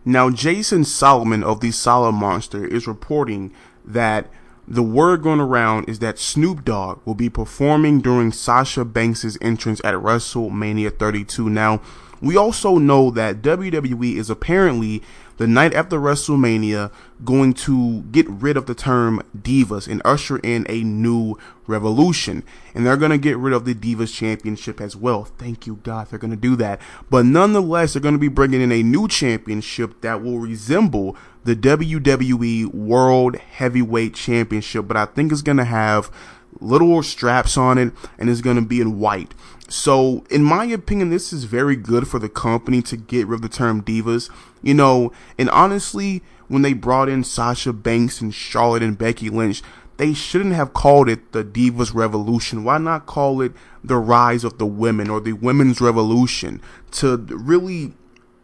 Now, 0.04 0.30
Jason 0.30 0.84
Solomon 0.84 1.46
of 1.46 1.62
the 1.62 1.72
Solid 1.72 2.12
Monster 2.12 2.68
is 2.68 2.88
reporting 2.88 3.54
that 3.86 4.30
the 4.68 4.84
word 4.84 5.24
going 5.24 5.40
around 5.40 5.88
is 5.88 6.00
that 6.00 6.20
Snoop 6.20 6.66
Dogg 6.66 7.00
will 7.06 7.16
be 7.16 7.30
performing 7.30 8.02
during 8.02 8.34
Sasha 8.34 8.84
Banks' 8.84 9.38
entrance 9.40 9.80
at 9.86 9.94
WrestleMania 9.96 11.00
32. 11.00 11.50
Now, 11.50 11.82
we 12.22 12.36
also 12.36 12.78
know 12.78 13.10
that 13.12 13.42
WWE 13.42 14.16
is 14.16 14.30
apparently 14.30 15.02
the 15.38 15.48
night 15.48 15.74
after 15.74 15.98
WrestleMania 15.98 16.92
going 17.24 17.54
to 17.54 18.02
get 18.04 18.28
rid 18.30 18.58
of 18.58 18.66
the 18.66 18.76
term 18.76 19.22
divas 19.38 19.88
and 19.88 20.02
usher 20.04 20.38
in 20.40 20.66
a 20.70 20.84
new 20.84 21.38
revolution. 21.68 22.44
And 22.76 22.86
they're 22.86 22.98
going 22.98 23.12
to 23.12 23.18
get 23.18 23.38
rid 23.38 23.54
of 23.54 23.66
the 23.66 23.74
Divas 23.74 24.14
Championship 24.14 24.82
as 24.82 24.96
well. 24.96 25.26
Thank 25.26 25.66
you, 25.66 25.76
God, 25.84 26.10
they're 26.10 26.20
going 26.20 26.32
to 26.32 26.38
do 26.38 26.56
that. 26.58 26.82
But 27.10 27.26
nonetheless, 27.26 27.94
they're 27.94 28.02
going 28.02 28.16
to 28.16 28.20
be 28.20 28.28
bringing 28.28 28.62
in 28.62 28.72
a 28.72 28.84
new 28.84 29.08
championship 29.08 30.02
that 30.02 30.22
will 30.22 30.40
resemble 30.40 31.16
the 31.44 31.56
WWE 31.56 32.74
World 32.74 33.36
Heavyweight 33.36 34.14
Championship, 34.14 34.88
but 34.88 34.98
I 34.98 35.06
think 35.06 35.32
it's 35.32 35.42
going 35.42 35.58
to 35.58 35.66
have 35.66 36.10
little 36.60 37.02
straps 37.04 37.58
on 37.58 37.78
it 37.78 37.94
and 38.18 38.30
it's 38.30 38.42
going 38.42 38.56
to 38.56 38.62
be 38.62 38.82
in 38.82 39.00
white. 39.00 39.34
So, 39.70 40.24
in 40.30 40.44
my 40.44 40.66
opinion, 40.66 41.10
this 41.10 41.34
is 41.34 41.46
very 41.46 41.76
good 41.76 42.08
for 42.08 42.20
the 42.20 42.30
company 42.30 42.82
to 42.84 42.98
get 42.98 43.28
rid 43.28 43.38
of 43.38 43.42
the 43.42 43.50
term 43.50 43.82
divas. 43.82 44.30
You 44.62 44.74
know, 44.74 45.12
and 45.38 45.50
honestly, 45.50 46.22
when 46.48 46.62
they 46.62 46.74
brought 46.74 47.10
in 47.10 47.24
Sasha 47.24 47.74
Banks 47.74 48.22
and 48.22 48.34
Charlotte 48.34 48.84
and 48.84 48.98
Becky 48.98 49.30
Lynch, 49.30 49.62
they 49.98 50.14
shouldn't 50.14 50.56
have 50.56 50.74
called 50.74 51.08
it 51.08 51.32
the 51.32 51.44
Divas 51.44 51.94
Revolution. 51.94 52.64
Why 52.64 52.78
not 52.78 53.06
call 53.06 53.42
it 53.42 53.54
the 53.84 53.98
Rise 53.98 54.44
of 54.44 54.58
the 54.58 54.66
Women 54.66 55.10
or 55.10 55.20
the 55.20 55.34
Women's 55.34 55.82
Revolution 55.82 56.62
to 56.92 57.18
really 57.18 57.94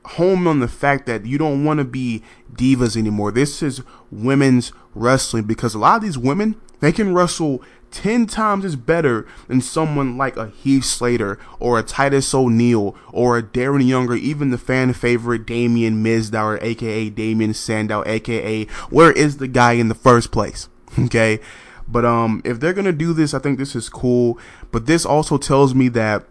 home 0.06 0.48
on 0.48 0.60
the 0.60 0.68
fact 0.68 1.06
that 1.06 1.26
you 1.26 1.38
don't 1.38 1.64
want 1.64 1.78
to 1.78 1.84
be 1.84 2.24
divas 2.52 2.98
anymore. 2.98 3.32
This 3.32 3.62
is 3.62 3.84
women's 4.12 4.72
wrestling 4.96 5.44
because 5.44 5.76
a 5.76 5.80
lot 5.80 5.98
of 5.98 6.02
these 6.02 6.18
women, 6.18 6.60
they 6.80 6.92
can 6.92 7.14
wrestle 7.14 7.62
10 7.92 8.28
times 8.28 8.66
as 8.66 8.76
better 8.76 9.28
than 9.48 9.62
someone 9.62 10.18
like 10.18 10.38
a 10.38 10.48
Heath 10.48 10.86
Slater 10.86 11.40
or 11.60 11.80
a 11.80 11.84
Titus 11.84 12.34
O'Neil 12.34 12.96
or 13.12 13.38
a 13.38 13.44
Darren 13.44 13.88
Younger, 13.88 14.16
even 14.16 14.50
the 14.50 14.58
fan 14.58 14.94
favorite 14.94 15.46
Damien 15.46 16.04
Mizdow, 16.04 16.62
aka 16.62 17.10
Damien 17.10 17.54
Sandow, 17.54 18.04
aka 18.06 18.66
where 18.90 19.12
is 19.12 19.38
the 19.38 19.48
guy 19.48 19.74
in 19.74 19.88
the 19.90 19.96
first 19.96 20.32
place? 20.32 20.70
Okay. 20.98 21.40
But 21.88 22.06
um, 22.06 22.42
if 22.46 22.60
they're 22.60 22.74
gonna 22.74 22.92
do 22.92 23.14
this, 23.14 23.34
I 23.34 23.40
think 23.40 23.58
this 23.58 23.76
is 23.76 23.90
cool. 23.90 24.38
But 24.72 24.86
this 24.86 25.06
also 25.06 25.38
tells 25.38 25.74
me 25.74 25.88
that, 25.90 26.24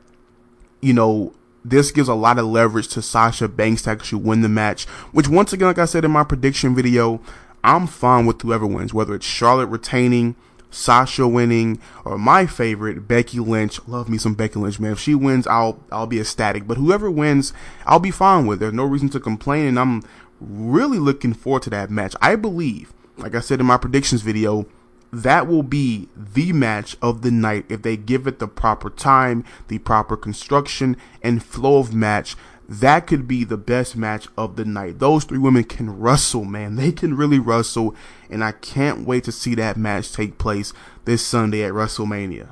you 0.80 0.92
know, 0.92 1.32
this 1.64 1.90
gives 1.90 2.08
a 2.08 2.14
lot 2.14 2.38
of 2.38 2.46
leverage 2.46 2.88
to 2.88 3.02
Sasha 3.02 3.48
Banks 3.48 3.82
to 3.82 3.90
actually 3.90 4.22
win 4.22 4.42
the 4.42 4.48
match. 4.48 4.86
Which 5.12 5.28
once 5.28 5.52
again, 5.52 5.68
like 5.68 5.78
I 5.78 5.84
said 5.84 6.04
in 6.04 6.12
my 6.12 6.24
prediction 6.24 6.74
video, 6.74 7.20
I'm 7.64 7.86
fine 7.86 8.26
with 8.26 8.40
whoever 8.42 8.66
wins, 8.66 8.94
whether 8.94 9.14
it's 9.14 9.26
Charlotte 9.26 9.66
retaining, 9.66 10.36
Sasha 10.70 11.26
winning, 11.26 11.80
or 12.04 12.18
my 12.18 12.46
favorite, 12.46 13.08
Becky 13.08 13.40
Lynch. 13.40 13.80
Love 13.86 14.08
me 14.08 14.18
some 14.18 14.34
Becky 14.34 14.58
Lynch, 14.58 14.78
man. 14.78 14.92
If 14.92 15.00
she 15.00 15.14
wins, 15.14 15.46
I'll 15.46 15.80
I'll 15.90 16.06
be 16.06 16.20
ecstatic. 16.20 16.66
But 16.66 16.76
whoever 16.76 17.10
wins, 17.10 17.52
I'll 17.86 17.98
be 17.98 18.10
fine 18.10 18.46
with. 18.46 18.60
There's 18.60 18.72
no 18.72 18.84
reason 18.84 19.08
to 19.10 19.20
complain, 19.20 19.66
and 19.66 19.78
I'm 19.78 20.02
really 20.40 20.98
looking 20.98 21.34
forward 21.34 21.62
to 21.62 21.70
that 21.70 21.90
match. 21.90 22.14
I 22.20 22.36
believe, 22.36 22.92
like 23.16 23.34
I 23.34 23.40
said 23.40 23.60
in 23.60 23.66
my 23.66 23.76
predictions 23.76 24.22
video, 24.22 24.66
that 25.12 25.46
will 25.46 25.62
be 25.62 26.08
the 26.14 26.52
match 26.52 26.96
of 27.00 27.22
the 27.22 27.30
night 27.30 27.64
if 27.68 27.82
they 27.82 27.96
give 27.96 28.26
it 28.26 28.38
the 28.38 28.48
proper 28.48 28.90
time, 28.90 29.44
the 29.68 29.78
proper 29.78 30.16
construction, 30.16 30.96
and 31.22 31.42
flow 31.42 31.78
of 31.78 31.94
match. 31.94 32.36
That 32.68 33.06
could 33.06 33.26
be 33.26 33.44
the 33.44 33.56
best 33.56 33.96
match 33.96 34.28
of 34.36 34.56
the 34.56 34.64
night. 34.66 34.98
Those 34.98 35.24
three 35.24 35.38
women 35.38 35.64
can 35.64 35.98
wrestle, 35.98 36.44
man. 36.44 36.76
They 36.76 36.92
can 36.92 37.16
really 37.16 37.38
wrestle, 37.38 37.96
and 38.28 38.44
I 38.44 38.52
can't 38.52 39.06
wait 39.06 39.24
to 39.24 39.32
see 39.32 39.54
that 39.54 39.78
match 39.78 40.12
take 40.12 40.36
place 40.36 40.74
this 41.06 41.24
Sunday 41.24 41.64
at 41.64 41.72
WrestleMania. 41.72 42.48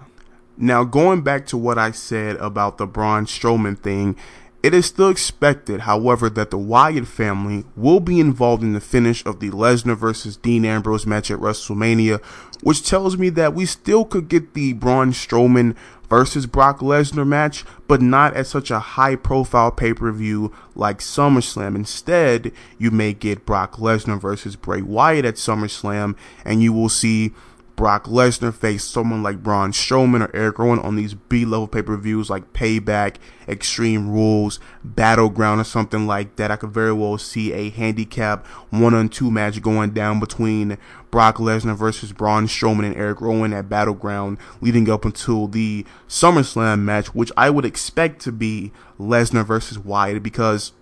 Now, 0.56 0.84
going 0.84 1.20
back 1.20 1.44
to 1.48 1.58
what 1.58 1.76
I 1.76 1.90
said 1.90 2.36
about 2.36 2.78
the 2.78 2.86
Braun 2.86 3.26
Strowman 3.26 3.78
thing, 3.78 4.16
it 4.62 4.72
is 4.72 4.86
still 4.86 5.10
expected, 5.10 5.82
however, 5.82 6.30
that 6.30 6.50
the 6.50 6.58
Wyatt 6.58 7.06
family 7.06 7.64
will 7.76 8.00
be 8.00 8.18
involved 8.18 8.62
in 8.62 8.72
the 8.72 8.80
finish 8.80 9.24
of 9.26 9.38
the 9.38 9.50
Lesnar 9.50 9.96
versus 9.96 10.36
Dean 10.36 10.64
Ambrose 10.64 11.06
match 11.06 11.30
at 11.30 11.38
WrestleMania, 11.38 12.20
which 12.62 12.88
tells 12.88 13.18
me 13.18 13.28
that 13.28 13.54
we 13.54 13.66
still 13.66 14.04
could 14.04 14.28
get 14.28 14.54
the 14.54 14.72
Braun 14.72 15.12
Strowman 15.12 15.76
versus 16.08 16.46
Brock 16.46 16.80
Lesnar 16.80 17.26
match, 17.26 17.64
but 17.88 18.00
not 18.00 18.34
at 18.34 18.46
such 18.46 18.70
a 18.70 18.78
high 18.78 19.16
profile 19.16 19.70
pay 19.70 19.94
per 19.94 20.10
view 20.12 20.52
like 20.74 20.98
SummerSlam. 20.98 21.74
Instead, 21.74 22.52
you 22.78 22.90
may 22.90 23.12
get 23.12 23.46
Brock 23.46 23.76
Lesnar 23.76 24.20
versus 24.20 24.56
Bray 24.56 24.82
Wyatt 24.82 25.24
at 25.24 25.34
SummerSlam, 25.34 26.16
and 26.44 26.62
you 26.62 26.72
will 26.72 26.88
see 26.88 27.32
Brock 27.76 28.04
Lesnar 28.04 28.54
face 28.54 28.82
someone 28.84 29.22
like 29.22 29.42
Braun 29.42 29.70
Strowman 29.70 30.26
or 30.26 30.34
Eric 30.34 30.58
Rowan 30.58 30.78
on 30.78 30.96
these 30.96 31.12
B 31.12 31.44
level 31.44 31.68
pay 31.68 31.82
per 31.82 31.96
views 31.98 32.30
like 32.30 32.54
Payback, 32.54 33.16
Extreme 33.46 34.10
Rules, 34.10 34.58
Battleground, 34.82 35.60
or 35.60 35.64
something 35.64 36.06
like 36.06 36.36
that. 36.36 36.50
I 36.50 36.56
could 36.56 36.70
very 36.70 36.94
well 36.94 37.18
see 37.18 37.52
a 37.52 37.68
handicap 37.68 38.46
one 38.70 38.94
on 38.94 39.10
two 39.10 39.30
match 39.30 39.60
going 39.60 39.90
down 39.90 40.20
between 40.20 40.78
Brock 41.10 41.36
Lesnar 41.36 41.76
versus 41.76 42.12
Braun 42.12 42.46
Strowman 42.46 42.86
and 42.86 42.96
Eric 42.96 43.20
Rowan 43.20 43.52
at 43.52 43.68
Battleground, 43.68 44.38
leading 44.62 44.88
up 44.88 45.04
until 45.04 45.46
the 45.46 45.84
SummerSlam 46.08 46.80
match, 46.80 47.14
which 47.14 47.30
I 47.36 47.50
would 47.50 47.66
expect 47.66 48.22
to 48.22 48.32
be 48.32 48.72
Lesnar 48.98 49.44
versus 49.44 49.78
Wyatt 49.78 50.22
because 50.22 50.72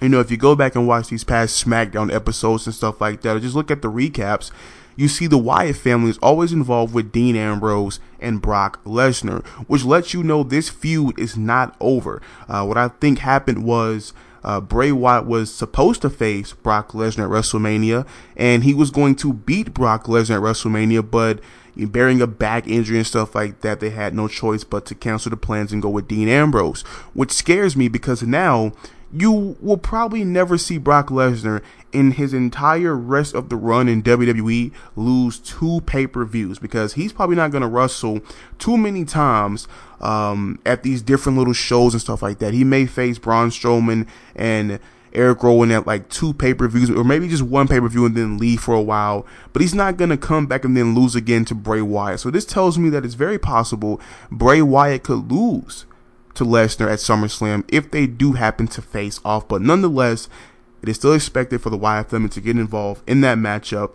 you 0.00 0.08
know, 0.08 0.20
if 0.20 0.30
you 0.30 0.36
go 0.36 0.54
back 0.54 0.76
and 0.76 0.86
watch 0.86 1.08
these 1.08 1.24
past 1.24 1.64
SmackDown 1.64 2.12
episodes 2.12 2.66
and 2.66 2.74
stuff 2.74 3.00
like 3.00 3.22
that, 3.22 3.36
or 3.36 3.40
just 3.40 3.56
look 3.56 3.70
at 3.70 3.82
the 3.82 3.90
recaps, 3.90 4.52
you 4.98 5.06
see 5.06 5.28
the 5.28 5.38
Wyatt 5.38 5.76
family 5.76 6.10
is 6.10 6.18
always 6.18 6.52
involved 6.52 6.92
with 6.92 7.12
Dean 7.12 7.36
Ambrose 7.36 8.00
and 8.18 8.42
Brock 8.42 8.82
Lesnar, 8.84 9.46
which 9.68 9.84
lets 9.84 10.12
you 10.12 10.24
know 10.24 10.42
this 10.42 10.68
feud 10.68 11.16
is 11.20 11.36
not 11.36 11.76
over. 11.80 12.20
Uh, 12.48 12.64
what 12.64 12.76
I 12.76 12.88
think 12.88 13.20
happened 13.20 13.64
was 13.64 14.12
uh, 14.42 14.60
Bray 14.60 14.90
Wyatt 14.90 15.24
was 15.24 15.54
supposed 15.54 16.02
to 16.02 16.10
face 16.10 16.52
Brock 16.52 16.90
Lesnar 16.90 17.24
at 17.24 17.30
WrestleMania, 17.30 18.08
and 18.36 18.64
he 18.64 18.74
was 18.74 18.90
going 18.90 19.14
to 19.16 19.32
beat 19.32 19.72
Brock 19.72 20.06
Lesnar 20.06 20.36
at 20.36 20.42
WrestleMania, 20.42 21.08
but 21.08 21.38
bearing 21.76 22.20
a 22.20 22.26
back 22.26 22.66
injury 22.66 22.96
and 22.96 23.06
stuff 23.06 23.36
like 23.36 23.60
that, 23.60 23.78
they 23.78 23.90
had 23.90 24.14
no 24.14 24.26
choice 24.26 24.64
but 24.64 24.84
to 24.86 24.96
cancel 24.96 25.30
the 25.30 25.36
plans 25.36 25.72
and 25.72 25.80
go 25.80 25.88
with 25.88 26.08
Dean 26.08 26.28
Ambrose, 26.28 26.82
which 27.14 27.30
scares 27.30 27.76
me 27.76 27.86
because 27.86 28.24
now 28.24 28.72
you 29.12 29.56
will 29.60 29.78
probably 29.78 30.24
never 30.24 30.58
see 30.58 30.78
Brock 30.78 31.08
Lesnar 31.08 31.62
in 31.92 32.12
his 32.12 32.34
entire 32.34 32.94
rest 32.94 33.34
of 33.34 33.48
the 33.48 33.56
run 33.56 33.88
in 33.88 34.02
WWE 34.02 34.72
lose 34.96 35.38
two 35.38 35.80
pay 35.82 36.06
per 36.06 36.24
views 36.24 36.58
because 36.58 36.94
he's 36.94 37.12
probably 37.12 37.36
not 37.36 37.50
going 37.50 37.62
to 37.62 37.68
wrestle 37.68 38.20
too 38.58 38.76
many 38.76 39.04
times 39.04 39.66
um, 40.00 40.58
at 40.66 40.82
these 40.82 41.00
different 41.00 41.38
little 41.38 41.54
shows 41.54 41.94
and 41.94 42.00
stuff 42.00 42.22
like 42.22 42.38
that. 42.38 42.52
He 42.52 42.64
may 42.64 42.86
face 42.86 43.18
Braun 43.18 43.50
Strowman 43.50 44.06
and 44.36 44.78
Eric 45.14 45.42
Rowan 45.42 45.70
at 45.70 45.86
like 45.86 46.10
two 46.10 46.34
pay 46.34 46.52
per 46.52 46.68
views 46.68 46.90
or 46.90 47.04
maybe 47.04 47.28
just 47.28 47.42
one 47.42 47.66
pay 47.66 47.80
per 47.80 47.88
view 47.88 48.04
and 48.04 48.14
then 48.14 48.36
leave 48.36 48.60
for 48.60 48.74
a 48.74 48.82
while. 48.82 49.26
But 49.54 49.62
he's 49.62 49.74
not 49.74 49.96
going 49.96 50.10
to 50.10 50.18
come 50.18 50.46
back 50.46 50.64
and 50.64 50.76
then 50.76 50.94
lose 50.94 51.14
again 51.14 51.46
to 51.46 51.54
Bray 51.54 51.80
Wyatt. 51.80 52.20
So 52.20 52.30
this 52.30 52.44
tells 52.44 52.78
me 52.78 52.90
that 52.90 53.06
it's 53.06 53.14
very 53.14 53.38
possible 53.38 54.00
Bray 54.30 54.60
Wyatt 54.60 55.02
could 55.02 55.32
lose 55.32 55.86
to 56.38 56.44
Lesnar 56.44 56.90
at 56.90 57.00
SummerSlam 57.00 57.64
if 57.68 57.90
they 57.90 58.06
do 58.06 58.32
happen 58.32 58.66
to 58.68 58.82
face 58.82 59.20
off. 59.24 59.46
But 59.48 59.60
nonetheless, 59.60 60.28
it 60.82 60.88
is 60.88 60.96
still 60.96 61.12
expected 61.12 61.60
for 61.60 61.70
the 61.70 61.76
Wyatt 61.76 62.10
family 62.10 62.28
to 62.30 62.40
get 62.40 62.56
involved 62.56 63.02
in 63.08 63.20
that 63.22 63.38
matchup 63.38 63.92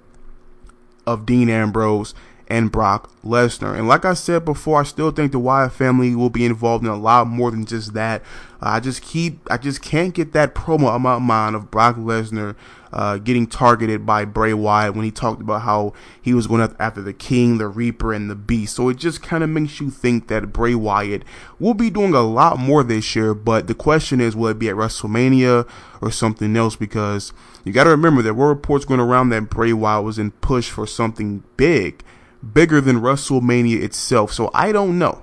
of 1.08 1.26
Dean 1.26 1.50
Ambrose 1.50 2.14
and 2.48 2.72
Brock 2.72 3.10
Lesnar. 3.24 3.78
And 3.78 3.88
like 3.88 4.04
I 4.04 4.14
said 4.14 4.44
before, 4.44 4.82
I 4.82 4.84
still 4.84 5.12
think 5.12 5.32
the 5.32 5.40
Wyatt 5.40 5.72
family 5.72 6.16
will 6.16 6.30
be 6.30 6.46
involved 6.46 6.84
in 6.84 6.90
a 6.90 6.98
lot 6.98 7.28
more 7.28 7.50
than 7.50 7.66
just 7.66 7.94
that. 7.94 8.22
Uh, 8.62 8.70
I 8.70 8.80
just 8.82 9.02
keep, 9.02 9.40
I 9.50 9.58
just 9.58 9.82
can't 9.82 10.14
get 10.14 10.34
that 10.34 10.54
promo 10.54 10.90
out 10.90 10.96
of 10.96 11.02
my 11.02 11.20
mind 11.20 11.56
of 11.56 11.72
Brock 11.72 11.96
Lesnar 11.96 12.56
uh, 12.94 13.18
getting 13.18 13.48
targeted 13.48 14.06
by 14.06 14.24
Bray 14.24 14.54
Wyatt 14.54 14.94
when 14.94 15.04
he 15.04 15.12
talked 15.12 15.42
about 15.42 15.64
how 15.64 15.94
he 16.22 16.34
was 16.34 16.46
going 16.46 16.74
after 16.80 17.02
the 17.02 17.12
King, 17.12 17.58
the 17.58 17.68
Reaper, 17.68 18.14
and 18.14 18.30
the 18.30 18.36
Beast. 18.36 18.76
So 18.76 18.88
it 18.90 18.98
just 18.98 19.24
kind 19.24 19.44
of 19.44 19.50
makes 19.50 19.82
you 19.82 19.90
think 19.90 20.28
that 20.28 20.54
Bray 20.54 20.76
Wyatt 20.76 21.24
will 21.60 21.74
be 21.74 21.90
doing 21.90 22.14
a 22.14 22.22
lot 22.22 22.60
more 22.60 22.84
this 22.84 23.16
year. 23.16 23.34
But 23.34 23.66
the 23.68 23.74
question 23.74 24.22
is, 24.22 24.36
will 24.36 24.50
it 24.50 24.60
be 24.60 24.70
at 24.70 24.76
WrestleMania 24.76 25.68
or 26.02 26.12
something 26.12 26.56
else? 26.56 26.76
Because 26.76 27.34
you 27.64 27.74
got 27.74 27.86
to 27.86 27.90
remember 27.90 28.22
there 28.22 28.34
were 28.34 28.50
reports 28.50 28.86
going 28.86 29.00
around 29.00 29.30
that 29.30 29.50
Bray 29.50 29.74
Wyatt 29.74 30.04
was 30.04 30.20
in 30.20 30.30
push 30.32 30.70
for 30.70 30.86
something 30.86 31.44
big, 31.58 32.04
bigger 32.54 32.80
than 32.80 32.98
WrestleMania 32.98 33.82
itself. 33.82 34.32
So 34.32 34.52
I 34.54 34.72
don't 34.72 35.00
know. 35.00 35.23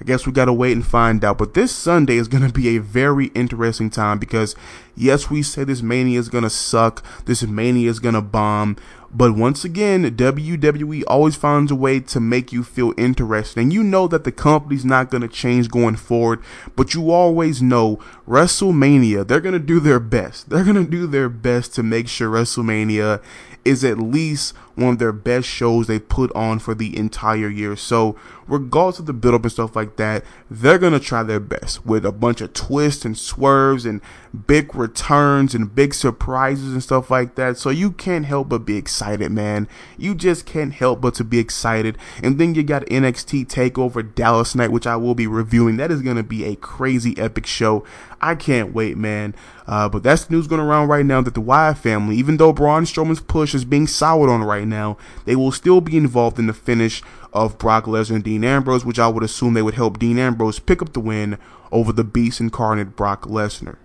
I 0.00 0.04
guess 0.04 0.26
we 0.26 0.32
gotta 0.32 0.52
wait 0.52 0.72
and 0.72 0.86
find 0.86 1.24
out. 1.24 1.38
But 1.38 1.54
this 1.54 1.72
Sunday 1.72 2.16
is 2.16 2.28
gonna 2.28 2.50
be 2.50 2.76
a 2.76 2.78
very 2.78 3.26
interesting 3.28 3.90
time 3.90 4.18
because 4.18 4.56
yes, 4.96 5.30
we 5.30 5.42
say 5.42 5.64
this 5.64 5.82
mania 5.82 6.18
is 6.18 6.28
gonna 6.28 6.50
suck, 6.50 7.04
this 7.26 7.42
mania 7.42 7.90
is 7.90 7.98
gonna 7.98 8.22
bomb, 8.22 8.76
but 9.12 9.34
once 9.34 9.64
again, 9.64 10.04
WWE 10.04 11.02
always 11.08 11.34
finds 11.34 11.72
a 11.72 11.74
way 11.74 11.98
to 11.98 12.20
make 12.20 12.52
you 12.52 12.62
feel 12.62 12.94
interested. 12.96 13.60
And 13.60 13.72
you 13.72 13.82
know 13.82 14.06
that 14.06 14.22
the 14.22 14.30
company's 14.30 14.84
not 14.84 15.10
going 15.10 15.22
to 15.22 15.28
change 15.28 15.68
going 15.68 15.96
forward, 15.96 16.40
but 16.76 16.94
you 16.94 17.10
always 17.10 17.60
know 17.60 17.98
WrestleMania, 18.28 19.26
they're 19.26 19.40
going 19.40 19.54
to 19.54 19.58
do 19.58 19.80
their 19.80 19.98
best. 19.98 20.48
They're 20.48 20.64
going 20.64 20.76
to 20.76 20.88
do 20.88 21.08
their 21.08 21.28
best 21.28 21.74
to 21.74 21.82
make 21.82 22.06
sure 22.06 22.30
WrestleMania 22.30 23.20
is 23.64 23.84
at 23.84 23.98
least 23.98 24.54
one 24.74 24.94
of 24.94 24.98
their 24.98 25.12
best 25.12 25.46
shows 25.46 25.86
they 25.86 25.98
put 25.98 26.32
on 26.34 26.58
for 26.58 26.74
the 26.74 26.96
entire 26.96 27.48
year. 27.48 27.76
So, 27.76 28.16
regardless 28.48 28.98
of 28.98 29.06
the 29.06 29.12
build 29.12 29.34
up 29.34 29.42
and 29.42 29.52
stuff 29.52 29.76
like 29.76 29.96
that, 29.96 30.24
they're 30.50 30.78
going 30.78 30.92
to 30.92 31.00
try 31.00 31.22
their 31.22 31.40
best 31.40 31.84
with 31.84 32.04
a 32.04 32.12
bunch 32.12 32.40
of 32.40 32.52
twists 32.52 33.04
and 33.04 33.16
swerves 33.16 33.84
and 33.84 34.00
big 34.46 34.74
returns 34.74 35.54
and 35.54 35.74
big 35.74 35.94
surprises 35.94 36.72
and 36.72 36.82
stuff 36.82 37.10
like 37.10 37.34
that. 37.34 37.58
So, 37.58 37.70
you 37.70 37.92
can't 37.92 38.24
help 38.24 38.48
but 38.48 38.64
be 38.64 38.76
excited, 38.76 39.30
man. 39.30 39.68
You 39.98 40.14
just 40.14 40.46
can't 40.46 40.72
help 40.72 41.00
but 41.00 41.14
to 41.14 41.24
be 41.24 41.38
excited. 41.38 41.98
And 42.22 42.38
then 42.38 42.54
you 42.54 42.62
got 42.62 42.86
NXT 42.86 43.46
TakeOver 43.46 44.14
Dallas 44.14 44.54
Night, 44.54 44.72
which 44.72 44.86
I 44.86 44.96
will 44.96 45.14
be 45.14 45.26
reviewing. 45.26 45.76
That 45.76 45.90
is 45.90 46.02
going 46.02 46.16
to 46.16 46.22
be 46.22 46.44
a 46.44 46.56
crazy 46.56 47.16
epic 47.18 47.46
show. 47.46 47.84
I 48.20 48.34
can't 48.34 48.74
wait, 48.74 48.96
man. 48.96 49.34
Uh, 49.66 49.88
but 49.88 50.02
that's 50.02 50.24
the 50.24 50.34
news 50.34 50.46
going 50.46 50.60
around 50.60 50.88
right 50.88 51.06
now 51.06 51.20
that 51.22 51.34
the 51.34 51.40
Wyatt 51.40 51.78
family, 51.78 52.16
even 52.16 52.36
though 52.36 52.52
Braun 52.52 52.84
Strowman's 52.84 53.20
push 53.20 53.54
is 53.54 53.64
being 53.64 53.86
soured 53.86 54.28
on 54.28 54.42
right 54.42 54.66
now, 54.66 54.98
they 55.24 55.36
will 55.36 55.52
still 55.52 55.80
be 55.80 55.96
involved 55.96 56.38
in 56.38 56.46
the 56.46 56.52
finish 56.52 57.02
of 57.32 57.58
Brock 57.58 57.84
Lesnar 57.84 58.16
and 58.16 58.24
Dean 58.24 58.44
Ambrose, 58.44 58.84
which 58.84 58.98
I 58.98 59.08
would 59.08 59.22
assume 59.22 59.54
they 59.54 59.62
would 59.62 59.74
help 59.74 59.98
Dean 59.98 60.18
Ambrose 60.18 60.58
pick 60.58 60.82
up 60.82 60.92
the 60.92 61.00
win 61.00 61.38
over 61.72 61.92
the 61.92 62.04
beast 62.04 62.40
incarnate 62.40 62.96
Brock 62.96 63.22
Lesnar. 63.26 63.76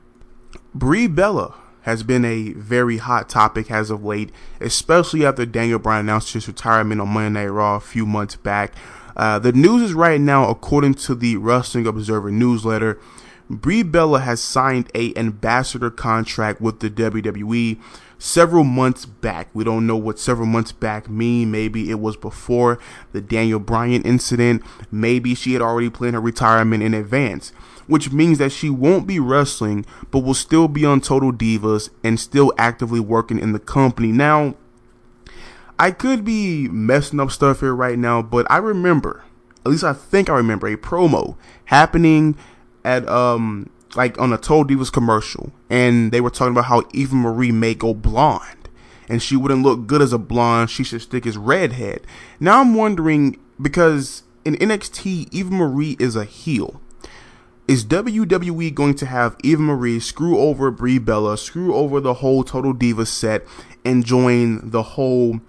Brie 0.74 1.08
Bella 1.08 1.56
has 1.82 2.02
been 2.02 2.26
a 2.26 2.52
very 2.54 2.98
hot 2.98 3.30
topic 3.30 3.70
as 3.70 3.92
of 3.92 4.04
late, 4.04 4.32
especially 4.60 5.24
after 5.24 5.46
Daniel 5.46 5.78
Bryan 5.78 6.02
announced 6.08 6.34
his 6.34 6.48
retirement 6.48 7.00
on 7.00 7.10
Monday 7.10 7.42
Night 7.42 7.52
Raw 7.52 7.76
a 7.76 7.80
few 7.80 8.08
months 8.08 8.36
back. 8.36 8.74
Uh, 9.16 9.40
the 9.40 9.54
news 9.54 9.84
is 9.84 9.94
right 9.94 10.20
now, 10.20 10.50
according 10.50 10.96
to 10.96 11.16
the 11.16 11.38
Wrestling 11.38 11.86
Observer 11.86 12.32
newsletter, 12.32 13.00
Brie 13.50 13.84
Bella 13.84 14.22
has 14.22 14.42
signed 14.42 14.90
a 14.96 15.16
ambassador 15.16 15.92
contract 15.92 16.62
with 16.62 16.80
the 16.80 16.90
WWE 16.90 17.80
several 18.18 18.64
months 18.64 19.06
back. 19.06 19.50
We 19.54 19.64
don't 19.64 19.86
know 19.86 19.98
what 19.98 20.20
several 20.20 20.48
months 20.48 20.72
back 20.72 21.10
mean. 21.10 21.52
Maybe 21.52 21.92
it 21.92 22.00
was 22.00 22.18
before 22.18 22.80
the 23.12 23.22
Daniel 23.22 23.60
Bryan 23.60 24.02
incident. 24.02 24.64
Maybe 24.92 25.36
she 25.36 25.54
had 25.54 25.62
already 25.62 25.90
planned 25.90 26.16
her 26.16 26.22
retirement 26.22 26.82
in 26.82 26.94
advance, 26.94 27.52
which 27.88 28.12
means 28.12 28.40
that 28.40 28.52
she 28.52 28.70
won't 28.70 29.06
be 29.06 29.20
wrestling, 29.20 29.86
but 30.10 30.20
will 30.20 30.34
still 30.34 30.68
be 30.68 30.86
on 30.86 31.02
Total 31.02 31.32
Divas 31.32 31.90
and 32.04 32.20
still 32.20 32.52
actively 32.58 33.00
working 33.00 33.40
in 33.40 33.52
the 33.52 33.60
company. 33.60 34.12
Now, 34.12 34.56
I 35.78 35.92
could 35.92 36.24
be 36.24 36.68
messing 36.70 37.20
up 37.20 37.32
stuff 37.32 37.60
here 37.60 37.76
right 37.76 38.00
now, 38.00 38.22
but 38.22 38.50
I 38.50 38.58
remember, 38.58 39.24
at 39.66 39.72
least 39.72 39.84
I 39.84 39.94
think 39.94 40.30
I 40.30 40.36
remember 40.36 40.68
a 40.68 40.78
promo 40.78 41.36
happening 41.66 42.38
at 42.86 43.10
um 43.10 43.70
like 43.96 44.20
on 44.20 44.32
a 44.32 44.38
Total 44.38 44.78
Divas 44.78 44.92
commercial, 44.92 45.52
and 45.70 46.12
they 46.12 46.22
were 46.22 46.30
talking 46.30 46.52
about 46.52 46.66
how 46.66 46.84
Eva 46.94 47.16
Marie 47.16 47.52
may 47.52 47.74
go 47.74 47.94
blonde, 47.94 48.70
and 49.10 49.22
she 49.22 49.36
wouldn't 49.36 49.64
look 49.64 49.88
good 49.88 50.02
as 50.02 50.14
a 50.14 50.18
blonde. 50.18 50.70
She 50.70 50.84
should 50.84 51.02
stick 51.02 51.26
as 51.26 51.38
redhead. 51.38 52.02
Now 52.40 52.62
I'm 52.62 52.76
wondering 52.76 53.40
because 53.62 54.24
in 54.44 54.56
NXT, 54.56 55.30
Eva 55.32 55.52
Marie 55.52 55.98
is 56.00 56.16
a 56.16 56.26
heel. 56.26 56.82
Is 57.68 57.84
WWE 57.86 58.76
going 58.76 58.94
to 58.96 59.08
have 59.08 59.36
Eva 59.44 59.62
Marie 59.62 60.00
screw 60.00 60.38
over 60.38 60.70
Brie 60.70 61.00
Bella, 61.00 61.36
screw 61.36 61.74
over 61.74 62.00
the 62.00 62.16
whole 62.16 62.44
Total 62.44 62.76
Divas 62.76 63.08
set, 63.08 63.44
and 63.84 64.06
join 64.06 64.70
the 64.70 64.84
whole 64.84 65.40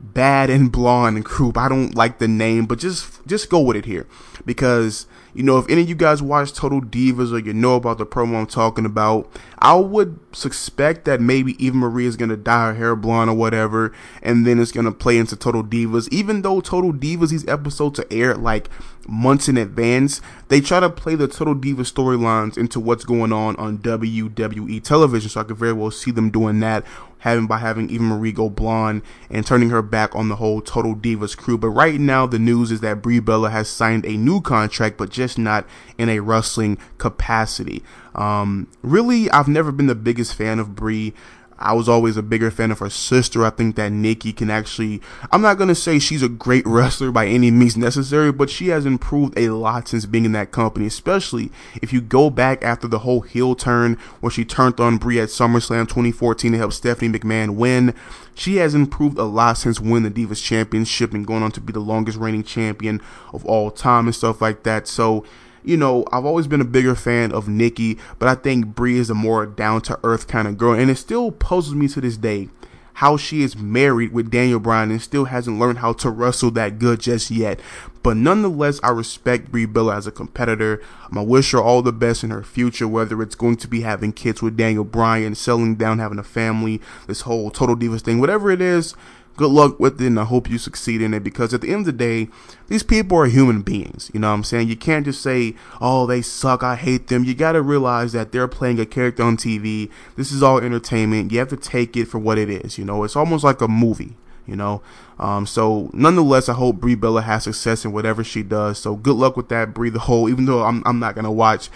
bad 0.00 0.50
and 0.50 0.70
blonde 0.70 1.24
group? 1.24 1.56
I 1.56 1.68
don't 1.68 1.94
like 1.94 2.18
the 2.18 2.28
name, 2.28 2.66
but 2.66 2.78
just 2.78 3.26
just 3.26 3.50
go 3.50 3.60
with 3.60 3.76
it 3.76 3.84
here 3.84 4.06
because 4.44 5.06
you 5.34 5.44
know, 5.44 5.58
if 5.58 5.68
any 5.68 5.82
of 5.82 5.88
you 5.88 5.94
guys 5.94 6.20
watch 6.20 6.52
Total 6.52 6.80
Divas 6.80 7.32
or 7.32 7.38
you 7.38 7.52
know 7.52 7.76
about 7.76 7.98
the 7.98 8.06
promo 8.06 8.40
I'm 8.40 8.46
talking 8.46 8.84
about, 8.84 9.30
I 9.60 9.74
would 9.74 10.18
suspect 10.32 11.04
that 11.04 11.20
maybe 11.20 11.62
Eva 11.64 11.76
Marie 11.76 12.06
is 12.06 12.16
to 12.16 12.36
dye 12.36 12.68
her 12.68 12.74
hair 12.74 12.96
blonde 12.96 13.30
or 13.30 13.34
whatever, 13.34 13.92
and 14.20 14.44
then 14.44 14.58
it's 14.58 14.72
to 14.72 14.90
play 14.90 15.16
into 15.16 15.36
Total 15.36 15.62
Divas. 15.62 16.08
Even 16.10 16.42
though 16.42 16.60
Total 16.60 16.92
Divas, 16.92 17.30
these 17.30 17.46
episodes 17.46 18.00
are 18.00 18.06
aired 18.10 18.38
like 18.38 18.68
months 19.06 19.48
in 19.48 19.56
advance, 19.56 20.20
they 20.48 20.60
try 20.60 20.80
to 20.80 20.90
play 20.90 21.14
the 21.14 21.28
Total 21.28 21.54
Divas 21.54 21.92
storylines 21.92 22.58
into 22.58 22.80
what's 22.80 23.04
going 23.04 23.32
on 23.32 23.54
on 23.56 23.78
WWE 23.78 24.82
television. 24.82 25.30
So 25.30 25.40
I 25.40 25.44
could 25.44 25.56
very 25.56 25.72
well 25.72 25.90
see 25.92 26.10
them 26.10 26.30
doing 26.30 26.58
that 26.60 26.84
having 27.20 27.46
by 27.46 27.58
having 27.58 27.90
Eva 27.90 28.02
Marie 28.02 28.32
go 28.32 28.48
blonde 28.48 29.02
and 29.30 29.46
turning 29.46 29.70
her 29.70 29.82
back 29.82 30.14
on 30.14 30.28
the 30.28 30.36
whole 30.36 30.60
Total 30.60 30.94
Divas 30.94 31.36
crew. 31.36 31.58
But 31.58 31.70
right 31.70 31.98
now, 32.00 32.26
the 32.26 32.38
news 32.38 32.70
is 32.70 32.80
that 32.80 33.02
Brie 33.02 33.20
Bella 33.20 33.50
has 33.50 33.68
signed 33.68 34.04
a 34.06 34.16
new 34.16 34.40
contract, 34.40 34.96
but 34.96 35.10
just 35.10 35.38
not 35.38 35.66
in 35.96 36.08
a 36.08 36.20
wrestling 36.20 36.78
capacity. 36.98 37.82
Um, 38.14 38.68
really, 38.82 39.30
I've 39.30 39.48
never 39.48 39.72
been 39.72 39.86
the 39.86 39.94
biggest 39.94 40.34
fan 40.34 40.58
of 40.58 40.74
Brie. 40.74 41.14
I 41.58 41.72
was 41.72 41.88
always 41.88 42.16
a 42.16 42.22
bigger 42.22 42.50
fan 42.50 42.70
of 42.70 42.78
her 42.78 42.90
sister. 42.90 43.44
I 43.44 43.50
think 43.50 43.76
that 43.76 43.90
Nikki 43.90 44.32
can 44.32 44.50
actually, 44.50 45.02
I'm 45.32 45.42
not 45.42 45.58
going 45.58 45.68
to 45.68 45.74
say 45.74 45.98
she's 45.98 46.22
a 46.22 46.28
great 46.28 46.66
wrestler 46.66 47.10
by 47.10 47.26
any 47.26 47.50
means 47.50 47.76
necessary, 47.76 48.32
but 48.32 48.50
she 48.50 48.68
has 48.68 48.86
improved 48.86 49.38
a 49.38 49.50
lot 49.50 49.88
since 49.88 50.06
being 50.06 50.24
in 50.24 50.32
that 50.32 50.52
company, 50.52 50.86
especially 50.86 51.50
if 51.82 51.92
you 51.92 52.00
go 52.00 52.30
back 52.30 52.62
after 52.62 52.86
the 52.86 53.00
whole 53.00 53.22
heel 53.22 53.54
turn 53.54 53.94
where 54.20 54.30
she 54.30 54.44
turned 54.44 54.78
on 54.78 54.98
Brie 54.98 55.20
at 55.20 55.28
SummerSlam 55.28 55.88
2014 55.88 56.52
to 56.52 56.58
help 56.58 56.72
Stephanie 56.72 57.18
McMahon 57.18 57.56
win. 57.56 57.94
She 58.34 58.56
has 58.56 58.74
improved 58.74 59.18
a 59.18 59.24
lot 59.24 59.58
since 59.58 59.80
winning 59.80 60.12
the 60.12 60.26
Divas 60.26 60.42
Championship 60.42 61.12
and 61.12 61.26
going 61.26 61.42
on 61.42 61.50
to 61.52 61.60
be 61.60 61.72
the 61.72 61.80
longest 61.80 62.18
reigning 62.18 62.44
champion 62.44 63.02
of 63.32 63.44
all 63.44 63.72
time 63.72 64.06
and 64.06 64.14
stuff 64.14 64.40
like 64.40 64.62
that. 64.62 64.86
So, 64.86 65.24
you 65.68 65.76
know, 65.76 66.06
I've 66.10 66.24
always 66.24 66.46
been 66.46 66.62
a 66.62 66.64
bigger 66.64 66.94
fan 66.94 67.30
of 67.30 67.46
Nikki, 67.46 67.98
but 68.18 68.26
I 68.26 68.34
think 68.34 68.74
Brie 68.74 68.96
is 68.96 69.10
a 69.10 69.14
more 69.14 69.44
down 69.44 69.82
to 69.82 70.00
earth 70.02 70.26
kind 70.26 70.48
of 70.48 70.56
girl. 70.56 70.72
And 70.72 70.90
it 70.90 70.96
still 70.96 71.30
puzzles 71.30 71.74
me 71.74 71.88
to 71.88 72.00
this 72.00 72.16
day 72.16 72.48
how 72.94 73.18
she 73.18 73.42
is 73.42 73.54
married 73.54 74.12
with 74.12 74.30
Daniel 74.30 74.58
Bryan 74.58 74.90
and 74.90 75.00
still 75.00 75.26
hasn't 75.26 75.58
learned 75.58 75.78
how 75.78 75.92
to 75.92 76.10
wrestle 76.10 76.50
that 76.52 76.78
good 76.78 77.00
just 77.00 77.30
yet. 77.30 77.60
But 78.02 78.16
nonetheless, 78.16 78.80
I 78.82 78.88
respect 78.88 79.52
Brie 79.52 79.66
Bella 79.66 79.94
as 79.94 80.06
a 80.06 80.10
competitor. 80.10 80.82
I 81.14 81.20
wish 81.20 81.52
her 81.52 81.60
all 81.60 81.82
the 81.82 81.92
best 81.92 82.24
in 82.24 82.30
her 82.30 82.42
future, 82.42 82.88
whether 82.88 83.22
it's 83.22 83.34
going 83.34 83.58
to 83.58 83.68
be 83.68 83.82
having 83.82 84.12
kids 84.12 84.40
with 84.40 84.56
Daniel 84.56 84.84
Bryan, 84.84 85.34
settling 85.34 85.76
down, 85.76 85.98
having 85.98 86.18
a 86.18 86.24
family, 86.24 86.80
this 87.06 87.20
whole 87.20 87.50
Total 87.50 87.76
Divas 87.76 88.00
thing, 88.00 88.20
whatever 88.20 88.50
it 88.50 88.62
is 88.62 88.94
good 89.38 89.52
luck 89.52 89.78
with 89.78 90.00
it 90.00 90.06
and 90.06 90.18
I 90.18 90.24
hope 90.24 90.50
you 90.50 90.58
succeed 90.58 91.00
in 91.00 91.14
it 91.14 91.22
because 91.22 91.54
at 91.54 91.60
the 91.60 91.70
end 91.70 91.80
of 91.80 91.86
the 91.86 91.92
day, 91.92 92.28
these 92.66 92.82
people 92.82 93.16
are 93.18 93.26
human 93.26 93.62
beings. 93.62 94.10
You 94.12 94.20
know 94.20 94.28
what 94.28 94.34
I'm 94.34 94.44
saying? 94.44 94.68
You 94.68 94.76
can't 94.76 95.04
just 95.04 95.22
say, 95.22 95.54
oh, 95.80 96.06
they 96.06 96.22
suck, 96.22 96.62
I 96.64 96.74
hate 96.74 97.06
them. 97.06 97.24
You 97.24 97.34
gotta 97.34 97.62
realize 97.62 98.12
that 98.12 98.32
they're 98.32 98.48
playing 98.48 98.80
a 98.80 98.84
character 98.84 99.22
on 99.22 99.36
TV. 99.36 99.90
This 100.16 100.32
is 100.32 100.42
all 100.42 100.58
entertainment. 100.58 101.30
You 101.32 101.38
have 101.38 101.48
to 101.48 101.56
take 101.56 101.96
it 101.96 102.06
for 102.06 102.18
what 102.18 102.36
it 102.36 102.50
is. 102.50 102.76
You 102.76 102.84
know, 102.84 103.04
it's 103.04 103.16
almost 103.16 103.44
like 103.44 103.60
a 103.60 103.68
movie. 103.68 104.16
You 104.44 104.56
know, 104.56 104.82
um, 105.18 105.46
so 105.46 105.90
nonetheless, 105.92 106.48
I 106.48 106.54
hope 106.54 106.76
Brie 106.76 106.94
Bella 106.94 107.20
has 107.22 107.44
success 107.44 107.84
in 107.84 107.92
whatever 107.92 108.24
she 108.24 108.42
does. 108.42 108.78
So 108.78 108.96
good 108.96 109.16
luck 109.16 109.36
with 109.36 109.50
that, 109.50 109.72
Brie 109.74 109.90
the 109.90 109.98
whole. 110.00 110.28
Even 110.28 110.46
though 110.46 110.64
I'm 110.64 110.82
I'm 110.86 110.98
not 110.98 111.14
gonna 111.14 111.30
watch 111.30 111.68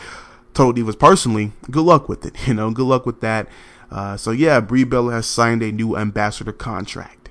Total 0.54 0.72
Divas 0.72 0.98
personally, 0.98 1.52
good 1.70 1.84
luck 1.84 2.08
with 2.08 2.26
it. 2.26 2.34
You 2.48 2.54
know, 2.54 2.70
good 2.70 2.86
luck 2.86 3.06
with 3.06 3.20
that. 3.20 3.46
Uh, 3.90 4.16
so 4.16 4.30
yeah, 4.30 4.58
Brie 4.58 4.84
Bella 4.84 5.12
has 5.12 5.26
signed 5.26 5.62
a 5.62 5.70
new 5.70 5.98
ambassador 5.98 6.52
contract 6.52 7.21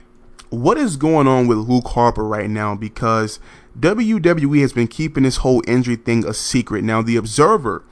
what 0.52 0.78
is 0.78 0.98
going 0.98 1.28
on 1.28 1.48
with 1.48 1.58
Luke 1.58 1.88
Harper 1.88 2.26
right 2.26 2.50
now 2.50 2.76
because 2.76 3.40
WWE 3.80 4.62
has 4.62 4.74
been 4.74 4.88
keeping 4.88 5.24
this 5.24 5.38
whole 5.38 5.64
injury 5.66 5.96
thing 5.96 6.26
a 6.26 6.34
secret. 6.34 6.84
Now, 6.84 7.02
The 7.02 7.16
Observer 7.16 7.84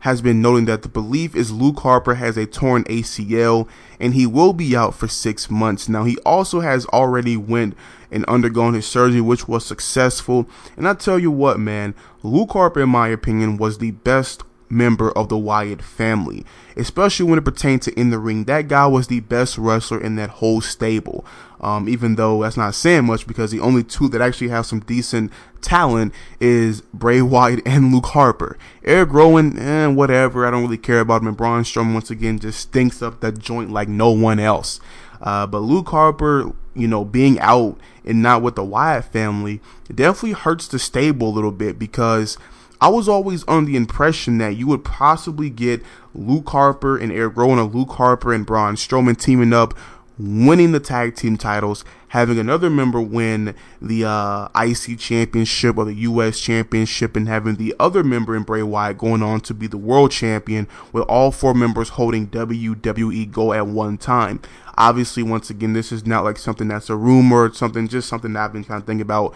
has 0.00 0.22
been 0.22 0.40
noting 0.40 0.66
that 0.66 0.82
the 0.82 0.88
belief 0.88 1.34
is 1.34 1.50
Luke 1.50 1.80
Harper 1.80 2.14
has 2.14 2.36
a 2.36 2.46
torn 2.46 2.84
ACL 2.84 3.66
and 3.98 4.14
he 4.14 4.26
will 4.26 4.52
be 4.52 4.76
out 4.76 4.94
for 4.94 5.08
six 5.08 5.50
months. 5.50 5.88
Now, 5.88 6.04
he 6.04 6.16
also 6.18 6.60
has 6.60 6.86
already 6.86 7.36
went 7.36 7.76
and 8.12 8.24
undergone 8.26 8.74
his 8.74 8.86
surgery, 8.86 9.20
which 9.20 9.48
was 9.48 9.66
successful. 9.66 10.48
And 10.76 10.86
I 10.86 10.94
tell 10.94 11.18
you 11.18 11.32
what, 11.32 11.58
man, 11.58 11.96
Luke 12.22 12.52
Harper, 12.52 12.82
in 12.82 12.90
my 12.90 13.08
opinion, 13.08 13.56
was 13.56 13.78
the 13.78 13.90
best 13.90 14.44
member 14.68 15.10
of 15.12 15.28
the 15.28 15.38
Wyatt 15.38 15.82
family, 15.82 16.44
especially 16.76 17.26
when 17.26 17.38
it 17.38 17.44
pertained 17.44 17.82
to 17.82 17.98
in 17.98 18.10
the 18.10 18.18
ring. 18.18 18.44
That 18.44 18.68
guy 18.68 18.86
was 18.86 19.06
the 19.06 19.20
best 19.20 19.58
wrestler 19.58 20.00
in 20.00 20.16
that 20.16 20.30
whole 20.30 20.60
stable. 20.60 21.24
Um, 21.60 21.88
even 21.88 22.16
though 22.16 22.42
that's 22.42 22.58
not 22.58 22.74
saying 22.74 23.06
much 23.06 23.26
because 23.26 23.50
the 23.50 23.60
only 23.60 23.82
two 23.82 24.08
that 24.10 24.20
actually 24.20 24.48
have 24.48 24.66
some 24.66 24.80
decent 24.80 25.32
talent 25.62 26.12
is 26.38 26.82
Bray 26.92 27.22
Wyatt 27.22 27.62
and 27.66 27.92
Luke 27.92 28.06
Harper. 28.06 28.58
Eric 28.84 29.12
Rowan, 29.12 29.58
eh, 29.58 29.86
whatever. 29.86 30.46
I 30.46 30.50
don't 30.50 30.62
really 30.62 30.76
care 30.76 31.00
about 31.00 31.22
him. 31.22 31.28
And 31.28 31.36
Braun 31.36 31.62
Strowman 31.62 31.94
once 31.94 32.10
again 32.10 32.38
just 32.38 32.60
stinks 32.60 33.00
up 33.00 33.20
that 33.20 33.38
joint 33.38 33.70
like 33.70 33.88
no 33.88 34.10
one 34.10 34.38
else. 34.38 34.78
Uh, 35.22 35.46
but 35.46 35.60
Luke 35.60 35.88
Harper, 35.88 36.52
you 36.74 36.86
know, 36.86 37.04
being 37.04 37.38
out 37.40 37.78
and 38.04 38.22
not 38.22 38.42
with 38.42 38.56
the 38.56 38.64
Wyatt 38.64 39.06
family, 39.06 39.60
definitely 39.92 40.32
hurts 40.32 40.68
the 40.68 40.78
stable 40.78 41.28
a 41.28 41.30
little 41.30 41.52
bit 41.52 41.78
because 41.78 42.36
I 42.84 42.88
was 42.88 43.08
always 43.08 43.48
under 43.48 43.70
the 43.70 43.78
impression 43.78 44.36
that 44.38 44.56
you 44.56 44.66
would 44.66 44.84
possibly 44.84 45.48
get 45.48 45.82
Luke 46.14 46.50
Harper 46.50 46.98
and 46.98 47.10
Eric 47.10 47.34
Rowan 47.34 47.58
or 47.58 47.64
Luke 47.64 47.92
Harper 47.92 48.34
and 48.34 48.44
Braun 48.44 48.74
Strowman 48.74 49.18
teaming 49.18 49.54
up, 49.54 49.72
winning 50.18 50.72
the 50.72 50.80
tag 50.80 51.16
team 51.16 51.38
titles, 51.38 51.82
having 52.08 52.38
another 52.38 52.68
member 52.68 53.00
win 53.00 53.54
the 53.80 54.04
uh, 54.04 54.48
IC 54.54 54.98
championship 54.98 55.78
or 55.78 55.86
the 55.86 55.94
US 55.94 56.38
championship, 56.38 57.16
and 57.16 57.26
having 57.26 57.54
the 57.54 57.74
other 57.80 58.04
member 58.04 58.36
in 58.36 58.42
Bray 58.42 58.62
Wyatt 58.62 58.98
going 58.98 59.22
on 59.22 59.40
to 59.40 59.54
be 59.54 59.66
the 59.66 59.78
world 59.78 60.10
champion, 60.10 60.68
with 60.92 61.04
all 61.04 61.30
four 61.30 61.54
members 61.54 61.88
holding 61.88 62.26
WWE 62.26 63.32
Go 63.32 63.54
at 63.54 63.66
one 63.66 63.96
time. 63.96 64.42
Obviously, 64.76 65.22
once 65.22 65.48
again, 65.48 65.72
this 65.72 65.90
is 65.90 66.04
not 66.04 66.22
like 66.22 66.36
something 66.36 66.68
that's 66.68 66.90
a 66.90 66.96
rumor, 66.96 67.46
it's 67.46 67.58
something 67.58 67.88
just 67.88 68.10
something 68.10 68.34
that 68.34 68.44
I've 68.44 68.52
been 68.52 68.64
kind 68.64 68.82
of 68.82 68.86
thinking 68.86 69.00
about 69.00 69.34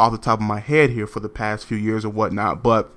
off 0.00 0.12
the 0.12 0.18
top 0.18 0.40
of 0.40 0.46
my 0.46 0.60
head 0.60 0.90
here 0.90 1.06
for 1.06 1.20
the 1.20 1.28
past 1.28 1.66
few 1.66 1.76
years 1.76 2.04
or 2.04 2.10
whatnot. 2.10 2.62
But 2.62 2.90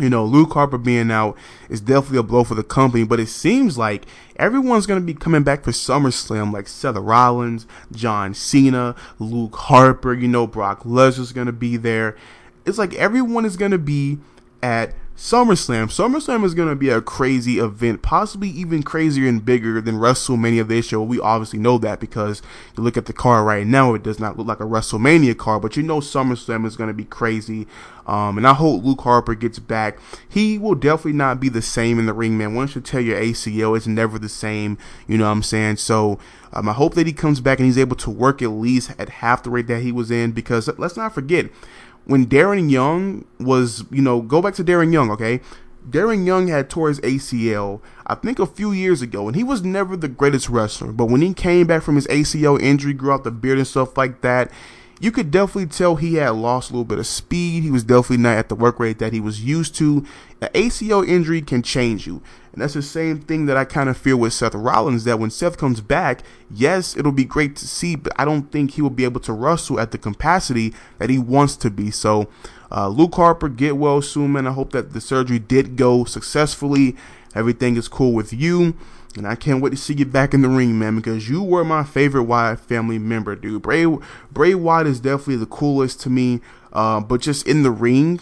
you 0.00 0.08
know, 0.08 0.24
Luke 0.24 0.52
Harper 0.54 0.78
being 0.78 1.10
out 1.10 1.36
is 1.68 1.80
definitely 1.80 2.18
a 2.18 2.22
blow 2.22 2.44
for 2.44 2.54
the 2.54 2.62
company, 2.62 3.04
but 3.04 3.20
it 3.20 3.28
seems 3.28 3.76
like 3.76 4.06
everyone's 4.36 4.86
going 4.86 5.00
to 5.00 5.04
be 5.04 5.14
coming 5.14 5.42
back 5.42 5.64
for 5.64 5.70
SummerSlam, 5.70 6.52
like 6.52 6.66
Seth 6.66 6.96
Rollins, 6.96 7.66
John 7.92 8.32
Cena, 8.32 8.96
Luke 9.18 9.54
Harper, 9.54 10.14
you 10.14 10.28
know, 10.28 10.46
Brock 10.46 10.84
Lesnar's 10.84 11.32
going 11.32 11.46
to 11.46 11.52
be 11.52 11.76
there. 11.76 12.16
It's 12.64 12.78
like 12.78 12.94
everyone 12.94 13.44
is 13.44 13.56
going 13.56 13.72
to 13.72 13.78
be 13.78 14.18
at 14.62 14.94
SummerSlam. 15.22 15.84
SummerSlam 15.84 16.44
is 16.44 16.52
going 16.52 16.68
to 16.68 16.74
be 16.74 16.88
a 16.88 17.00
crazy 17.00 17.60
event, 17.60 18.02
possibly 18.02 18.48
even 18.48 18.82
crazier 18.82 19.28
and 19.28 19.44
bigger 19.44 19.80
than 19.80 20.00
WrestleMania 20.00 20.66
this 20.66 20.90
year. 20.90 21.00
We 21.00 21.20
obviously 21.20 21.60
know 21.60 21.78
that 21.78 22.00
because 22.00 22.42
you 22.76 22.82
look 22.82 22.96
at 22.96 23.06
the 23.06 23.12
car 23.12 23.44
right 23.44 23.64
now, 23.64 23.94
it 23.94 24.02
does 24.02 24.18
not 24.18 24.36
look 24.36 24.48
like 24.48 24.58
a 24.58 24.64
WrestleMania 24.64 25.38
car, 25.38 25.60
but 25.60 25.76
you 25.76 25.84
know 25.84 26.00
SummerSlam 26.00 26.66
is 26.66 26.76
going 26.76 26.88
to 26.88 26.94
be 26.94 27.04
crazy. 27.04 27.68
Um, 28.04 28.36
and 28.36 28.44
I 28.44 28.54
hope 28.54 28.82
Luke 28.82 29.02
Harper 29.02 29.36
gets 29.36 29.60
back. 29.60 29.96
He 30.28 30.58
will 30.58 30.74
definitely 30.74 31.12
not 31.12 31.38
be 31.38 31.48
the 31.48 31.62
same 31.62 32.00
in 32.00 32.06
the 32.06 32.12
ring, 32.12 32.36
man. 32.36 32.56
Once 32.56 32.74
you 32.74 32.80
tear 32.80 33.00
your 33.00 33.20
ACL, 33.20 33.76
it's 33.76 33.86
never 33.86 34.18
the 34.18 34.28
same. 34.28 34.76
You 35.06 35.18
know 35.18 35.26
what 35.26 35.30
I'm 35.30 35.44
saying? 35.44 35.76
So 35.76 36.18
um, 36.52 36.68
I 36.68 36.72
hope 36.72 36.94
that 36.94 37.06
he 37.06 37.12
comes 37.12 37.40
back 37.40 37.60
and 37.60 37.66
he's 37.66 37.78
able 37.78 37.96
to 37.98 38.10
work 38.10 38.42
at 38.42 38.48
least 38.48 38.90
at 38.98 39.08
half 39.08 39.44
the 39.44 39.50
rate 39.50 39.68
that 39.68 39.82
he 39.82 39.92
was 39.92 40.10
in 40.10 40.32
because 40.32 40.68
let's 40.78 40.96
not 40.96 41.14
forget 41.14 41.46
when 42.04 42.26
Darren 42.26 42.70
Young 42.70 43.24
was, 43.38 43.84
you 43.90 44.02
know, 44.02 44.20
go 44.20 44.42
back 44.42 44.54
to 44.54 44.64
Darren 44.64 44.92
Young, 44.92 45.10
okay? 45.10 45.40
Darren 45.88 46.24
Young 46.24 46.48
had 46.48 46.70
tore 46.70 46.88
his 46.88 47.00
ACL, 47.00 47.80
I 48.06 48.14
think 48.14 48.38
a 48.38 48.46
few 48.46 48.72
years 48.72 49.02
ago, 49.02 49.26
and 49.26 49.36
he 49.36 49.42
was 49.42 49.62
never 49.62 49.96
the 49.96 50.08
greatest 50.08 50.48
wrestler. 50.48 50.92
But 50.92 51.06
when 51.06 51.22
he 51.22 51.34
came 51.34 51.66
back 51.66 51.82
from 51.82 51.96
his 51.96 52.06
ACL 52.06 52.60
injury, 52.60 52.92
grew 52.92 53.12
out 53.12 53.24
the 53.24 53.30
beard 53.30 53.58
and 53.58 53.66
stuff 53.66 53.96
like 53.96 54.20
that, 54.20 54.50
you 55.02 55.10
could 55.10 55.32
definitely 55.32 55.66
tell 55.66 55.96
he 55.96 56.14
had 56.14 56.30
lost 56.30 56.70
a 56.70 56.74
little 56.74 56.84
bit 56.84 57.00
of 57.00 57.08
speed. 57.08 57.64
He 57.64 57.72
was 57.72 57.82
definitely 57.82 58.18
not 58.18 58.36
at 58.36 58.48
the 58.48 58.54
work 58.54 58.78
rate 58.78 59.00
that 59.00 59.12
he 59.12 59.18
was 59.18 59.42
used 59.42 59.74
to. 59.74 60.06
An 60.40 60.48
ACL 60.54 61.06
injury 61.06 61.42
can 61.42 61.60
change 61.60 62.06
you. 62.06 62.22
And 62.52 62.62
that's 62.62 62.74
the 62.74 62.82
same 62.82 63.18
thing 63.18 63.46
that 63.46 63.56
I 63.56 63.64
kind 63.64 63.88
of 63.88 63.96
feel 63.96 64.16
with 64.16 64.32
Seth 64.32 64.54
Rollins 64.54 65.02
that 65.02 65.18
when 65.18 65.30
Seth 65.30 65.58
comes 65.58 65.80
back, 65.80 66.22
yes, 66.48 66.96
it'll 66.96 67.10
be 67.10 67.24
great 67.24 67.56
to 67.56 67.66
see, 67.66 67.96
but 67.96 68.12
I 68.16 68.24
don't 68.24 68.52
think 68.52 68.70
he 68.70 68.82
will 68.82 68.90
be 68.90 69.02
able 69.02 69.20
to 69.22 69.32
wrestle 69.32 69.80
at 69.80 69.90
the 69.90 69.98
capacity 69.98 70.72
that 70.98 71.10
he 71.10 71.18
wants 71.18 71.56
to 71.56 71.70
be. 71.70 71.90
So, 71.90 72.28
uh, 72.70 72.86
Luke 72.86 73.16
Harper, 73.16 73.48
get 73.48 73.76
well 73.76 74.02
soon, 74.02 74.34
man. 74.34 74.46
I 74.46 74.52
hope 74.52 74.70
that 74.70 74.92
the 74.92 75.00
surgery 75.00 75.40
did 75.40 75.74
go 75.74 76.04
successfully. 76.04 76.94
Everything 77.34 77.76
is 77.76 77.88
cool 77.88 78.12
with 78.12 78.32
you. 78.32 78.76
And 79.16 79.26
I 79.26 79.34
can't 79.34 79.62
wait 79.62 79.70
to 79.70 79.76
see 79.76 79.94
you 79.94 80.06
back 80.06 80.32
in 80.32 80.40
the 80.40 80.48
ring, 80.48 80.78
man, 80.78 80.96
because 80.96 81.28
you 81.28 81.42
were 81.42 81.64
my 81.64 81.84
favorite 81.84 82.22
Wyatt 82.22 82.60
family 82.60 82.98
member, 82.98 83.36
dude. 83.36 83.62
Bray 83.62 83.86
Bray 84.30 84.54
Wyatt 84.54 84.86
is 84.86 85.00
definitely 85.00 85.36
the 85.36 85.46
coolest 85.46 86.00
to 86.02 86.10
me. 86.10 86.40
Uh, 86.72 87.00
but 87.00 87.20
just 87.20 87.46
in 87.46 87.62
the 87.62 87.70
ring, 87.70 88.20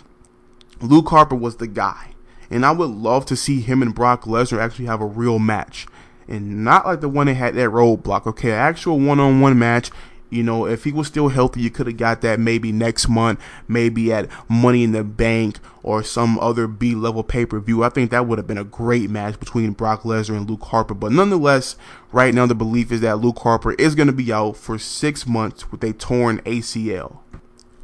Luke 0.80 1.08
Harper 1.08 1.36
was 1.36 1.56
the 1.56 1.68
guy. 1.68 2.14
And 2.50 2.66
I 2.66 2.72
would 2.72 2.90
love 2.90 3.24
to 3.26 3.36
see 3.36 3.60
him 3.60 3.82
and 3.82 3.94
Brock 3.94 4.24
Lesnar 4.24 4.58
actually 4.58 4.86
have 4.86 5.00
a 5.00 5.06
real 5.06 5.38
match. 5.38 5.86
And 6.26 6.64
not 6.64 6.86
like 6.86 7.00
the 7.00 7.08
one 7.08 7.26
that 7.26 7.34
had 7.34 7.54
that 7.54 7.70
roadblock, 7.70 8.26
okay? 8.26 8.52
Actual 8.52 8.98
one 8.98 9.20
on 9.20 9.40
one 9.40 9.58
match 9.58 9.90
you 10.30 10.44
know, 10.44 10.66
if 10.66 10.84
he 10.84 10.92
was 10.92 11.08
still 11.08 11.28
healthy, 11.28 11.60
you 11.60 11.70
could 11.70 11.88
have 11.88 11.96
got 11.96 12.20
that 12.20 12.38
maybe 12.38 12.70
next 12.70 13.08
month, 13.08 13.40
maybe 13.66 14.12
at 14.12 14.28
Money 14.48 14.84
in 14.84 14.92
the 14.92 15.02
Bank 15.02 15.58
or 15.82 16.02
some 16.04 16.38
other 16.38 16.68
B 16.68 16.94
level 16.94 17.24
pay 17.24 17.44
per 17.44 17.58
view. 17.58 17.82
I 17.82 17.88
think 17.88 18.10
that 18.10 18.26
would 18.26 18.38
have 18.38 18.46
been 18.46 18.58
a 18.58 18.64
great 18.64 19.10
match 19.10 19.40
between 19.40 19.72
Brock 19.72 20.02
Lesnar 20.02 20.36
and 20.36 20.48
Luke 20.48 20.62
Harper. 20.62 20.94
But 20.94 21.12
nonetheless, 21.12 21.76
right 22.12 22.32
now 22.32 22.46
the 22.46 22.54
belief 22.54 22.92
is 22.92 23.00
that 23.00 23.18
Luke 23.18 23.40
Harper 23.40 23.72
is 23.72 23.94
going 23.94 24.06
to 24.06 24.12
be 24.12 24.32
out 24.32 24.56
for 24.56 24.78
six 24.78 25.26
months 25.26 25.72
with 25.72 25.82
a 25.82 25.92
torn 25.92 26.38
ACL. 26.42 27.18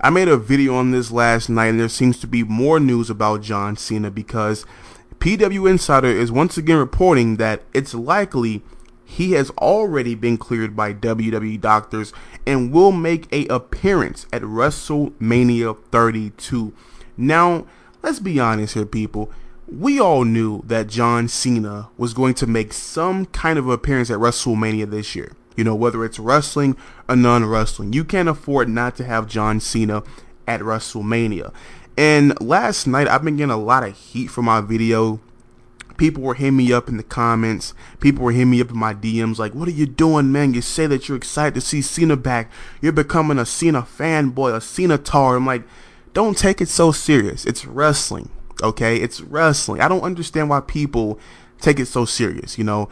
I 0.01 0.11
made 0.11 0.29
a 0.29 0.37
video 0.37 0.75
on 0.75 0.91
this 0.91 1.11
last 1.11 1.49
night, 1.49 1.69
and 1.69 1.81
there 1.81 1.89
seems 1.89 2.21
to 2.21 2.27
be 2.27 2.45
more 2.45 2.79
news 2.79 3.11
about 3.11 3.43
John 3.43 3.77
Cena 3.77 4.11
because 4.11 4.67
PW 5.19 5.69
Insider 5.69 6.09
is 6.09 6.31
once 6.31 6.59
again 6.59 6.77
reporting 6.77 7.37
that 7.37 7.63
it's 7.73 7.95
likely 7.95 8.63
he 9.09 9.33
has 9.33 9.51
already 9.51 10.17
been 10.17 10.37
cleared 10.37 10.75
by 10.75 10.93
WWE 10.93 11.61
doctors 11.61 12.13
and 12.45 12.73
will 12.73 12.91
make 12.91 13.33
a 13.33 13.47
appearance 13.47 14.27
at 14.33 14.43
WrestleMania 14.43 15.79
32. 15.93 16.75
Now, 17.17 17.67
let's 18.03 18.19
be 18.19 18.41
honest 18.41 18.75
here, 18.75 18.85
people. 18.85 19.31
We 19.69 20.01
all 20.01 20.25
knew 20.25 20.61
that 20.67 20.89
John 20.89 21.29
Cena 21.29 21.89
was 21.97 22.15
going 22.15 22.35
to 22.35 22.49
make 22.49 22.73
some 22.73 23.27
kind 23.27 23.61
of 23.61 23.69
appearance 23.69 24.11
at 24.11 24.19
WrestleMania 24.19 24.91
this 24.91 25.15
year. 25.15 25.33
You 25.57 25.63
know, 25.63 25.77
whether 25.77 26.05
it's 26.05 26.19
wrestling 26.19 26.77
or 27.09 27.15
non 27.15 27.45
wrestling, 27.45 27.93
you 27.93 28.05
can't 28.05 28.29
afford 28.29 28.69
not 28.69 28.97
to 28.97 29.05
have 29.05 29.29
John 29.29 29.61
Cena 29.61 30.03
at 30.49 30.61
WrestleMania. 30.61 31.53
And 31.97 32.39
last 32.41 32.89
night, 32.89 33.07
I've 33.07 33.25
been 33.25 33.37
getting 33.37 33.53
a 33.53 33.57
lot 33.57 33.85
of 33.85 33.97
heat 33.97 34.27
for 34.27 34.43
my 34.43 34.61
video 34.61 35.21
people 35.97 36.23
were 36.23 36.35
hitting 36.35 36.57
me 36.57 36.73
up 36.73 36.89
in 36.89 36.97
the 36.97 37.03
comments. 37.03 37.75
People 38.01 38.25
were 38.25 38.33
hitting 38.33 38.51
me 38.51 38.61
up 38.61 38.71
in 38.71 38.79
my 38.79 38.95
DMs 38.95 39.39
like, 39.39 39.55
what 39.55 39.69
are 39.69 39.73
you 39.73 39.87
doing, 39.87 40.33
man? 40.33 40.55
You 40.55 40.61
say 40.61 40.87
that 40.87 41.09
you're 41.09 41.17
excited 41.17 41.55
to 41.55 41.61
see 41.61 41.83
Cena 41.83 42.17
back. 42.17 42.51
You're 42.81 42.93
becoming 42.93 43.39
a 43.39 43.47
Cena 43.47 43.83
fanboy, 43.83 44.55
a 44.55 44.61
Cena 44.61 44.99
tar. 44.99 45.37
I'm 45.37 45.47
like, 45.47 45.65
don't 46.13 46.37
take 46.37 46.61
it 46.61 46.69
so 46.69 46.93
serious. 46.93 47.45
It's 47.45 47.67
wrestling, 47.67 48.31
okay? 48.63 48.97
It's 48.97 49.21
wrestling. 49.21 49.81
I 49.81 49.89
don't 49.89 50.03
understand 50.03 50.49
why 50.49 50.61
people 50.61 51.19
take 51.61 51.81
it 51.81 51.87
so 51.87 52.05
serious, 52.05 52.59
you 52.59 52.65
know? 52.65 52.89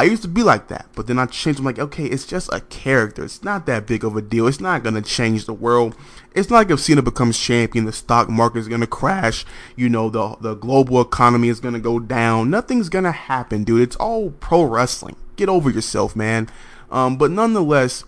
I 0.00 0.04
used 0.04 0.22
to 0.22 0.28
be 0.28 0.42
like 0.42 0.68
that, 0.68 0.86
but 0.94 1.08
then 1.08 1.18
I 1.18 1.26
changed. 1.26 1.58
I'm 1.58 1.66
like, 1.66 1.78
okay, 1.78 2.06
it's 2.06 2.24
just 2.24 2.48
a 2.54 2.60
character. 2.62 3.22
It's 3.22 3.44
not 3.44 3.66
that 3.66 3.86
big 3.86 4.02
of 4.02 4.16
a 4.16 4.22
deal. 4.22 4.46
It's 4.46 4.58
not 4.58 4.82
gonna 4.82 5.02
change 5.02 5.44
the 5.44 5.52
world. 5.52 5.94
It's 6.34 6.48
not 6.48 6.56
like 6.56 6.70
if 6.70 6.80
Cena 6.80 7.02
becomes 7.02 7.38
champion, 7.38 7.84
the 7.84 7.92
stock 7.92 8.30
market 8.30 8.60
is 8.60 8.68
gonna 8.68 8.86
crash. 8.86 9.44
You 9.76 9.90
know, 9.90 10.08
the 10.08 10.36
the 10.40 10.54
global 10.54 11.02
economy 11.02 11.50
is 11.50 11.60
gonna 11.60 11.80
go 11.80 11.98
down. 11.98 12.48
Nothing's 12.48 12.88
gonna 12.88 13.12
happen, 13.12 13.62
dude. 13.62 13.82
It's 13.82 13.96
all 13.96 14.30
pro 14.30 14.62
wrestling. 14.62 15.16
Get 15.36 15.50
over 15.50 15.68
yourself, 15.68 16.16
man. 16.16 16.48
Um, 16.90 17.18
but 17.18 17.30
nonetheless, 17.30 18.04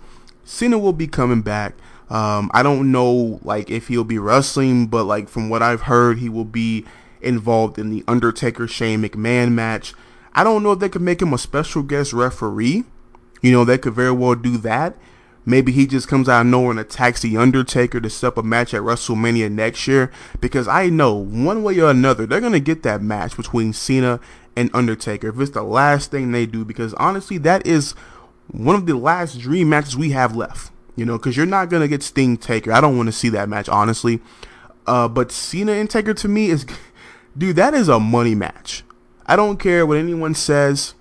Cena 0.47 0.79
will 0.79 0.95
be 0.95 1.07
coming 1.07 1.43
back. 1.43 1.75
Um, 2.09 2.51
I 2.55 2.63
don't 2.63 2.91
know 2.91 3.39
like 3.43 3.69
if 3.69 3.89
he'll 3.89 4.03
be 4.03 4.19
wrestling, 4.19 4.87
but 4.87 5.05
like 5.05 5.29
from 5.29 5.51
what 5.51 5.63
I've 5.63 5.83
heard, 5.83 6.21
he 6.21 6.31
will 6.31 6.47
be 6.47 6.87
involved 7.21 7.79
in 7.79 7.91
the 7.91 8.03
Undertaker 8.09 8.67
Shane 8.67 9.03
McMahon 9.03 9.53
match. 9.53 9.93
I 10.35 10.45
don't 10.45 10.63
know 10.63 10.73
if 10.73 10.79
they 10.79 10.89
could 10.89 11.03
make 11.03 11.21
him 11.21 11.33
a 11.33 11.39
special 11.39 11.83
guest 11.83 12.13
referee. 12.13 12.85
You 13.43 13.53
know, 13.53 13.65
they 13.65 13.79
could 13.79 13.95
very 13.95 14.13
well 14.13 14.35
do 14.35 14.57
that. 14.59 14.97
Maybe 15.45 15.73
he 15.73 15.87
just 15.87 16.07
comes 16.07 16.29
out 16.29 16.43
of 16.43 16.47
nowhere 16.47 16.71
and 16.71 16.81
attacks 16.81 17.21
the 17.21 17.37
Undertaker 17.37 18.01
to 18.01 18.09
set 18.09 18.29
up 18.29 18.39
a 18.39 18.43
match 18.43 18.73
at 18.73 18.83
WrestleMania 18.83 19.51
next 19.51 19.89
year. 19.89 20.13
Because 20.41 20.69
I 20.69 20.89
know 20.89 21.15
one 21.15 21.63
way 21.65 21.79
or 21.81 21.91
another 21.91 22.27
they're 22.27 22.41
gonna 22.41 22.61
get 22.61 22.85
that 22.85 23.03
match 23.03 23.37
between 23.37 23.73
Cena 23.73 24.21
and 24.57 24.71
Undertaker 24.73 25.29
if 25.29 25.41
it's 25.41 25.51
the 25.51 25.65
last 25.65 26.11
thing 26.11 26.31
they 26.31 26.47
do. 26.47 26.65
Because 26.65 26.95
honestly, 26.95 27.39
that 27.39 27.67
is 27.67 27.93
one 28.47 28.77
of 28.77 28.87
the 28.87 28.97
last 28.97 29.41
dream 29.41 29.69
matches 29.71 29.97
we 29.97 30.11
have 30.11 30.37
left. 30.37 30.71
You 30.95 31.05
know, 31.05 31.19
because 31.19 31.37
you're 31.37 31.47
not 31.47 31.71
gonna 31.71 31.89
get 31.89 32.05
Sting 32.05 32.37
Taker. 32.37 32.71
I 32.71 32.81
don't 32.81 32.97
want 32.97 33.09
to 33.09 33.13
see 33.13 33.29
that 33.31 33.49
match 33.49 33.69
honestly. 33.69 34.21
Uh, 34.87 35.09
but 35.09 35.33
Cena 35.33 35.73
and 35.73 35.91
Taker 35.91 36.15
to 36.15 36.29
me 36.29 36.51
is, 36.51 36.67
dude, 37.37 37.57
that 37.57 37.75
is 37.75 37.89
a 37.89 37.99
money 37.99 38.37
match. 38.37 38.85
I 39.27 39.37
don't 39.37 39.59
care 39.59 39.87
what 39.87 39.97
anyone 39.99 40.35
says. 40.35 40.95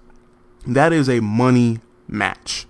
That 0.66 0.94
is 0.94 1.10
a 1.10 1.20
money 1.20 1.80
match. 2.08 2.68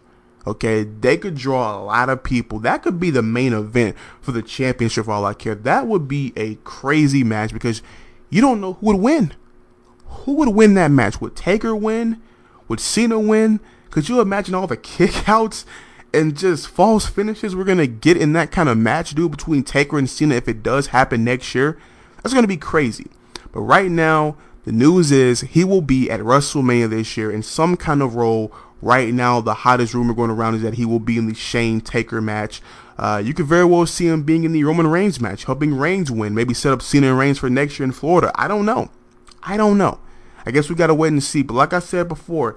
Okay, 0.48 0.84
they 0.84 1.18
could 1.18 1.36
draw 1.36 1.78
a 1.78 1.84
lot 1.84 2.10
of 2.10 2.24
people. 2.24 2.60
That 2.60 2.82
could 2.82 3.00
be 3.00 3.12
the 3.12 3.22
main 3.22 3.54
event 3.54 3.96
for 4.22 4.32
the 4.32 4.42
championship 4.42 5.06
for 5.06 5.12
all 5.12 5.26
I 5.26 5.36
care. 5.36 5.54
That 5.54 5.86
would 5.86 6.08
be 6.08 6.34
a 6.36 6.56
crazy 6.64 7.24
match 7.24 7.54
because 7.54 7.84
you 8.30 8.42
don't 8.42 8.60
know 8.60 8.74
who 8.74 8.88
would 8.88 8.98
win. 8.98 9.34
Who 10.06 10.34
would 10.34 10.50
win 10.50 10.74
that 10.76 10.90
match? 10.90 11.22
Would 11.22 11.36
Taker 11.36 11.76
win? 11.76 12.22
Would 12.68 12.80
Cena 12.80 13.20
win? 13.20 13.60
Could 13.92 14.10
you 14.10 14.20
imagine 14.20 14.56
all 14.56 14.68
the 14.68 14.78
kickouts 14.78 15.66
and 16.14 16.36
just 16.36 16.68
false 16.68 17.06
finishes 17.06 17.56
we're 17.56 17.64
gonna 17.64 17.88
get 17.88 18.18
in 18.18 18.34
that 18.34 18.52
kind 18.52 18.68
of 18.68 18.78
match, 18.78 19.14
dude, 19.14 19.32
between 19.32 19.64
Taker 19.64 19.98
and 19.98 20.10
Cena 20.10 20.36
if 20.36 20.48
it 20.48 20.64
does 20.64 20.88
happen 20.88 21.24
next 21.24 21.54
year? 21.54 21.78
That's 22.24 22.34
gonna 22.34 22.48
be 22.48 22.58
crazy. 22.58 23.08
But 23.52 23.62
right 23.62 23.92
now, 23.92 24.38
the 24.64 24.72
news 24.72 25.12
is 25.12 25.42
he 25.42 25.64
will 25.64 25.82
be 25.82 26.10
at 26.10 26.20
WrestleMania 26.20 26.90
this 26.90 27.18
year 27.18 27.32
in 27.32 27.44
some 27.44 27.78
kind 27.78 28.02
of 28.02 28.16
role. 28.16 28.52
Right 28.84 29.14
now, 29.14 29.42
the 29.42 29.54
hottest 29.54 29.94
rumor 29.94 30.14
going 30.14 30.32
around 30.32 30.56
is 30.56 30.64
that 30.64 30.74
he 30.74 30.86
will 30.86 31.00
be 31.00 31.18
in 31.18 31.28
the 31.28 31.36
Shane 31.36 31.82
Taker 31.82 32.20
match. 32.20 32.62
Uh, 32.98 33.22
you 33.24 33.34
could 33.34 33.46
very 33.46 33.66
well 33.66 33.86
see 33.86 34.08
him 34.08 34.24
being 34.24 34.44
in 34.44 34.54
the 34.54 34.64
Roman 34.64 34.88
Reigns 34.88 35.20
match, 35.22 35.46
helping 35.46 35.76
Reigns 35.76 36.12
win. 36.12 36.34
Maybe 36.34 36.54
set 36.54 36.74
up 36.74 36.82
Cena 36.82 37.10
and 37.10 37.18
Reigns 37.18 37.38
for 37.38 37.50
next 37.50 37.80
year 37.80 37.86
in 37.86 37.92
Florida. 37.92 38.32
I 38.36 38.48
don't 38.48 38.66
know. 38.66 38.90
I 39.44 39.58
don't 39.58 39.78
know. 39.78 40.00
I 40.46 40.52
guess 40.52 40.70
we 40.70 40.76
gotta 40.76 40.94
wait 40.94 41.12
and 41.12 41.24
see. 41.24 41.42
But 41.42 41.54
like 41.54 41.74
I 41.74 41.80
said 41.80 42.08
before, 42.08 42.56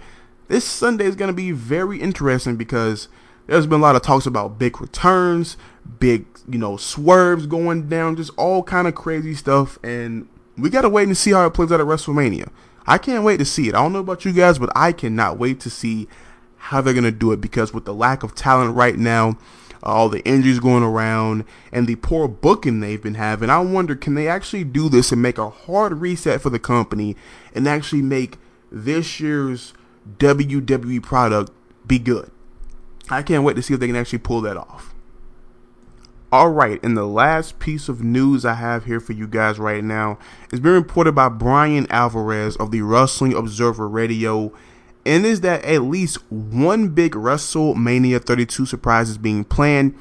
this 0.49 0.64
Sunday 0.64 1.05
is 1.05 1.17
gonna 1.17 1.33
be 1.33 1.51
very 1.51 2.01
interesting 2.01 2.57
because 2.57 3.09
there's 3.47 3.67
been 3.67 3.81
a 3.81 3.83
lot 3.83 3.97
of 3.97 4.03
talks 4.03 4.27
about 4.27 4.59
big 4.59 4.81
returns, 4.81 5.57
big 5.99 6.27
you 6.49 6.59
know 6.59 6.77
swerves 6.77 7.47
going 7.47 7.88
down, 7.88 8.17
just 8.17 8.31
all 8.37 8.62
kind 8.62 8.88
of 8.88 8.95
crazy 8.95 9.35
stuff. 9.35 9.79
And 9.83 10.29
we 10.57 10.71
gotta 10.71 10.88
wait 10.88 11.09
and 11.09 11.17
see 11.17 11.33
how 11.33 11.47
it 11.47 11.55
plays 11.55 11.73
out 11.73 11.81
at 11.81 11.87
WrestleMania. 11.87 12.51
I 12.87 12.99
can't 12.99 13.25
wait 13.25 13.38
to 13.38 13.45
see 13.45 13.69
it. 13.69 13.75
I 13.75 13.83
don't 13.83 13.93
know 13.93 14.01
about 14.01 14.25
you 14.25 14.33
guys, 14.33 14.59
but 14.59 14.71
I 14.77 14.93
cannot 14.93 15.38
wait 15.38 15.61
to 15.61 15.71
see 15.71 16.09
how 16.57 16.81
they're 16.81 16.95
gonna 16.95 17.11
do 17.11 17.33
it 17.33 17.40
because 17.40 17.73
with 17.73 17.85
the 17.85 17.95
lack 17.95 18.23
of 18.23 18.35
talent 18.35 18.77
right 18.77 18.97
now, 18.97 19.38
all 19.83 20.09
the 20.09 20.25
injuries 20.25 20.61
going 20.61 20.83
around, 20.83 21.45
and 21.71 21.87
the 21.87 21.97
poor 21.97 22.27
booking 22.27 22.81
they've 22.81 23.03
been 23.03 23.14
having, 23.14 23.51
I 23.51 23.59
wonder 23.59 23.95
can 23.95 24.14
they 24.14 24.29
actually 24.29 24.64
do 24.64 24.88
this 24.88 25.12
and 25.12 25.21
make 25.21 25.38
a 25.38 25.51
hard 25.51 26.01
reset 26.01 26.40
for 26.40 26.51
the 26.51 26.59
company 26.59 27.17
and 27.55 27.69
actually 27.69 28.03
make 28.03 28.38
this 28.73 29.21
year's 29.21 29.75
WWE 30.19 31.03
product 31.03 31.53
be 31.87 31.99
good. 31.99 32.31
I 33.11 33.23
can't 33.23 33.45
wait 33.45 33.57
to 33.57 33.62
see 33.62 33.75
if 33.75 33.81
they 33.81 33.87
can 33.87 33.97
actually 33.97 34.19
pull 34.21 34.40
that 34.43 34.57
off. 34.57 34.93
All 36.35 36.49
right, 36.49 36.83
and 36.83 36.97
the 36.97 37.07
last 37.07 37.61
piece 37.61 37.88
of 37.88 38.03
news 38.03 38.44
I 38.44 38.55
have 38.55 38.87
here 38.87 38.99
for 38.99 39.12
you 39.12 39.29
guys 39.29 39.61
right 39.61 39.85
now 39.85 40.18
is 40.53 40.59
being 40.59 40.75
reported 40.75 41.14
by 41.14 41.29
Bryan 41.29 41.87
Alvarez 41.90 42.57
of 42.57 42.73
the 42.73 42.83
Wrestling 42.83 43.35
Observer 43.35 43.88
Radio, 43.88 44.53
and 45.07 45.25
is 45.25 45.42
that 45.42 45.64
at 45.64 45.83
least 45.83 46.18
one 46.33 46.88
big 46.88 47.12
WrestleMania 47.12 48.20
32 48.20 48.66
surprise 48.66 49.11
is 49.11 49.16
being 49.16 49.44
planned, 49.44 49.97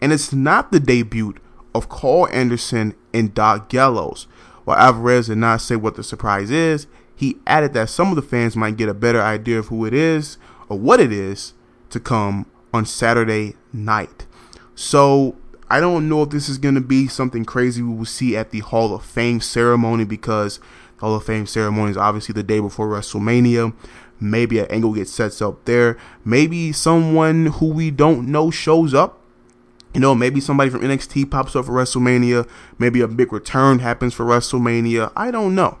and 0.00 0.14
it's 0.14 0.32
not 0.32 0.72
the 0.72 0.80
debut 0.80 1.34
of 1.74 1.90
Karl 1.90 2.26
Anderson 2.32 2.94
and 3.12 3.34
Doc 3.34 3.68
Gallows. 3.68 4.26
While 4.64 4.78
Alvarez 4.78 5.26
did 5.26 5.36
not 5.36 5.60
say 5.60 5.76
what 5.76 5.96
the 5.96 6.02
surprise 6.02 6.50
is, 6.50 6.86
he 7.14 7.36
added 7.46 7.74
that 7.74 7.90
some 7.90 8.08
of 8.08 8.16
the 8.16 8.22
fans 8.22 8.56
might 8.56 8.78
get 8.78 8.88
a 8.88 8.94
better 8.94 9.20
idea 9.20 9.58
of 9.58 9.66
who 9.66 9.84
it 9.84 9.92
is 9.92 10.38
or 10.70 10.78
what 10.78 11.00
it 11.00 11.12
is 11.12 11.52
to 11.90 12.00
come 12.00 12.46
on 12.72 12.86
Saturday 12.86 13.56
night. 13.74 14.24
So 14.74 15.36
I 15.68 15.80
don't 15.80 16.08
know 16.08 16.22
if 16.22 16.30
this 16.30 16.48
is 16.48 16.58
going 16.58 16.76
to 16.76 16.80
be 16.80 17.08
something 17.08 17.44
crazy 17.44 17.82
we 17.82 17.94
will 17.94 18.04
see 18.04 18.36
at 18.36 18.50
the 18.50 18.60
Hall 18.60 18.94
of 18.94 19.04
Fame 19.04 19.40
ceremony 19.40 20.04
because 20.04 20.58
the 20.58 21.00
Hall 21.00 21.16
of 21.16 21.24
Fame 21.24 21.46
ceremony 21.46 21.90
is 21.90 21.96
obviously 21.96 22.32
the 22.34 22.44
day 22.44 22.60
before 22.60 22.88
WrestleMania. 22.88 23.74
Maybe 24.20 24.60
an 24.60 24.66
angle 24.66 24.94
gets 24.94 25.10
set 25.10 25.42
up 25.42 25.64
there. 25.64 25.98
Maybe 26.24 26.72
someone 26.72 27.46
who 27.46 27.66
we 27.66 27.90
don't 27.90 28.28
know 28.28 28.50
shows 28.50 28.94
up. 28.94 29.20
You 29.92 30.00
know, 30.00 30.14
maybe 30.14 30.40
somebody 30.40 30.70
from 30.70 30.82
NXT 30.82 31.30
pops 31.30 31.56
up 31.56 31.64
for 31.66 31.72
WrestleMania. 31.72 32.48
Maybe 32.78 33.00
a 33.00 33.08
big 33.08 33.32
return 33.32 33.80
happens 33.80 34.14
for 34.14 34.24
WrestleMania. 34.24 35.12
I 35.16 35.30
don't 35.30 35.54
know. 35.54 35.78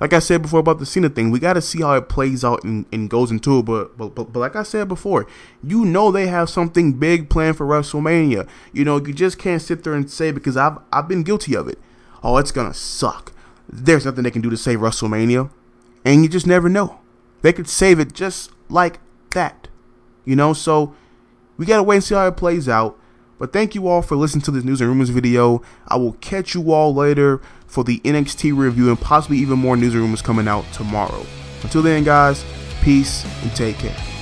Like 0.00 0.12
I 0.12 0.18
said 0.18 0.42
before 0.42 0.60
about 0.60 0.80
the 0.80 0.86
Cena 0.86 1.08
thing, 1.08 1.30
we 1.30 1.38
got 1.38 1.52
to 1.52 1.62
see 1.62 1.80
how 1.80 1.94
it 1.94 2.08
plays 2.08 2.44
out 2.44 2.64
and, 2.64 2.84
and 2.92 3.08
goes 3.08 3.30
into 3.30 3.58
it. 3.60 3.64
But, 3.64 3.96
but 3.96 4.14
but 4.14 4.32
but 4.32 4.40
like 4.40 4.56
I 4.56 4.64
said 4.64 4.88
before, 4.88 5.26
you 5.62 5.84
know 5.84 6.10
they 6.10 6.26
have 6.26 6.50
something 6.50 6.94
big 6.94 7.30
planned 7.30 7.56
for 7.56 7.66
WrestleMania. 7.66 8.48
You 8.72 8.84
know, 8.84 8.98
you 8.98 9.12
just 9.12 9.38
can't 9.38 9.62
sit 9.62 9.84
there 9.84 9.94
and 9.94 10.10
say 10.10 10.32
because 10.32 10.56
I've 10.56 10.78
I've 10.92 11.08
been 11.08 11.22
guilty 11.22 11.54
of 11.54 11.68
it. 11.68 11.78
Oh, 12.22 12.38
it's 12.38 12.50
gonna 12.50 12.74
suck. 12.74 13.32
There's 13.68 14.04
nothing 14.04 14.24
they 14.24 14.30
can 14.30 14.42
do 14.42 14.50
to 14.50 14.56
save 14.56 14.80
WrestleMania, 14.80 15.50
and 16.04 16.22
you 16.22 16.28
just 16.28 16.46
never 16.46 16.68
know. 16.68 17.00
They 17.42 17.52
could 17.52 17.68
save 17.68 18.00
it 18.00 18.12
just 18.12 18.50
like 18.68 18.98
that. 19.30 19.68
You 20.24 20.34
know, 20.34 20.54
so 20.54 20.94
we 21.56 21.66
gotta 21.66 21.82
wait 21.82 21.96
and 21.96 22.04
see 22.04 22.14
how 22.14 22.26
it 22.26 22.36
plays 22.36 22.68
out. 22.68 22.98
But 23.38 23.52
thank 23.52 23.74
you 23.74 23.88
all 23.88 24.00
for 24.00 24.16
listening 24.16 24.42
to 24.42 24.50
this 24.50 24.64
news 24.64 24.80
and 24.80 24.88
rumors 24.88 25.10
video. 25.10 25.60
I 25.88 25.96
will 25.96 26.12
catch 26.14 26.54
you 26.54 26.72
all 26.72 26.94
later 26.94 27.40
for 27.74 27.82
the 27.82 27.98
NXT 28.04 28.56
review 28.56 28.90
and 28.90 29.00
possibly 29.00 29.36
even 29.38 29.58
more 29.58 29.76
news 29.76 29.96
rumors 29.96 30.22
coming 30.22 30.46
out 30.46 30.64
tomorrow. 30.72 31.26
Until 31.64 31.82
then, 31.82 32.04
guys, 32.04 32.44
peace 32.82 33.24
and 33.42 33.50
take 33.56 33.78
care. 33.78 34.13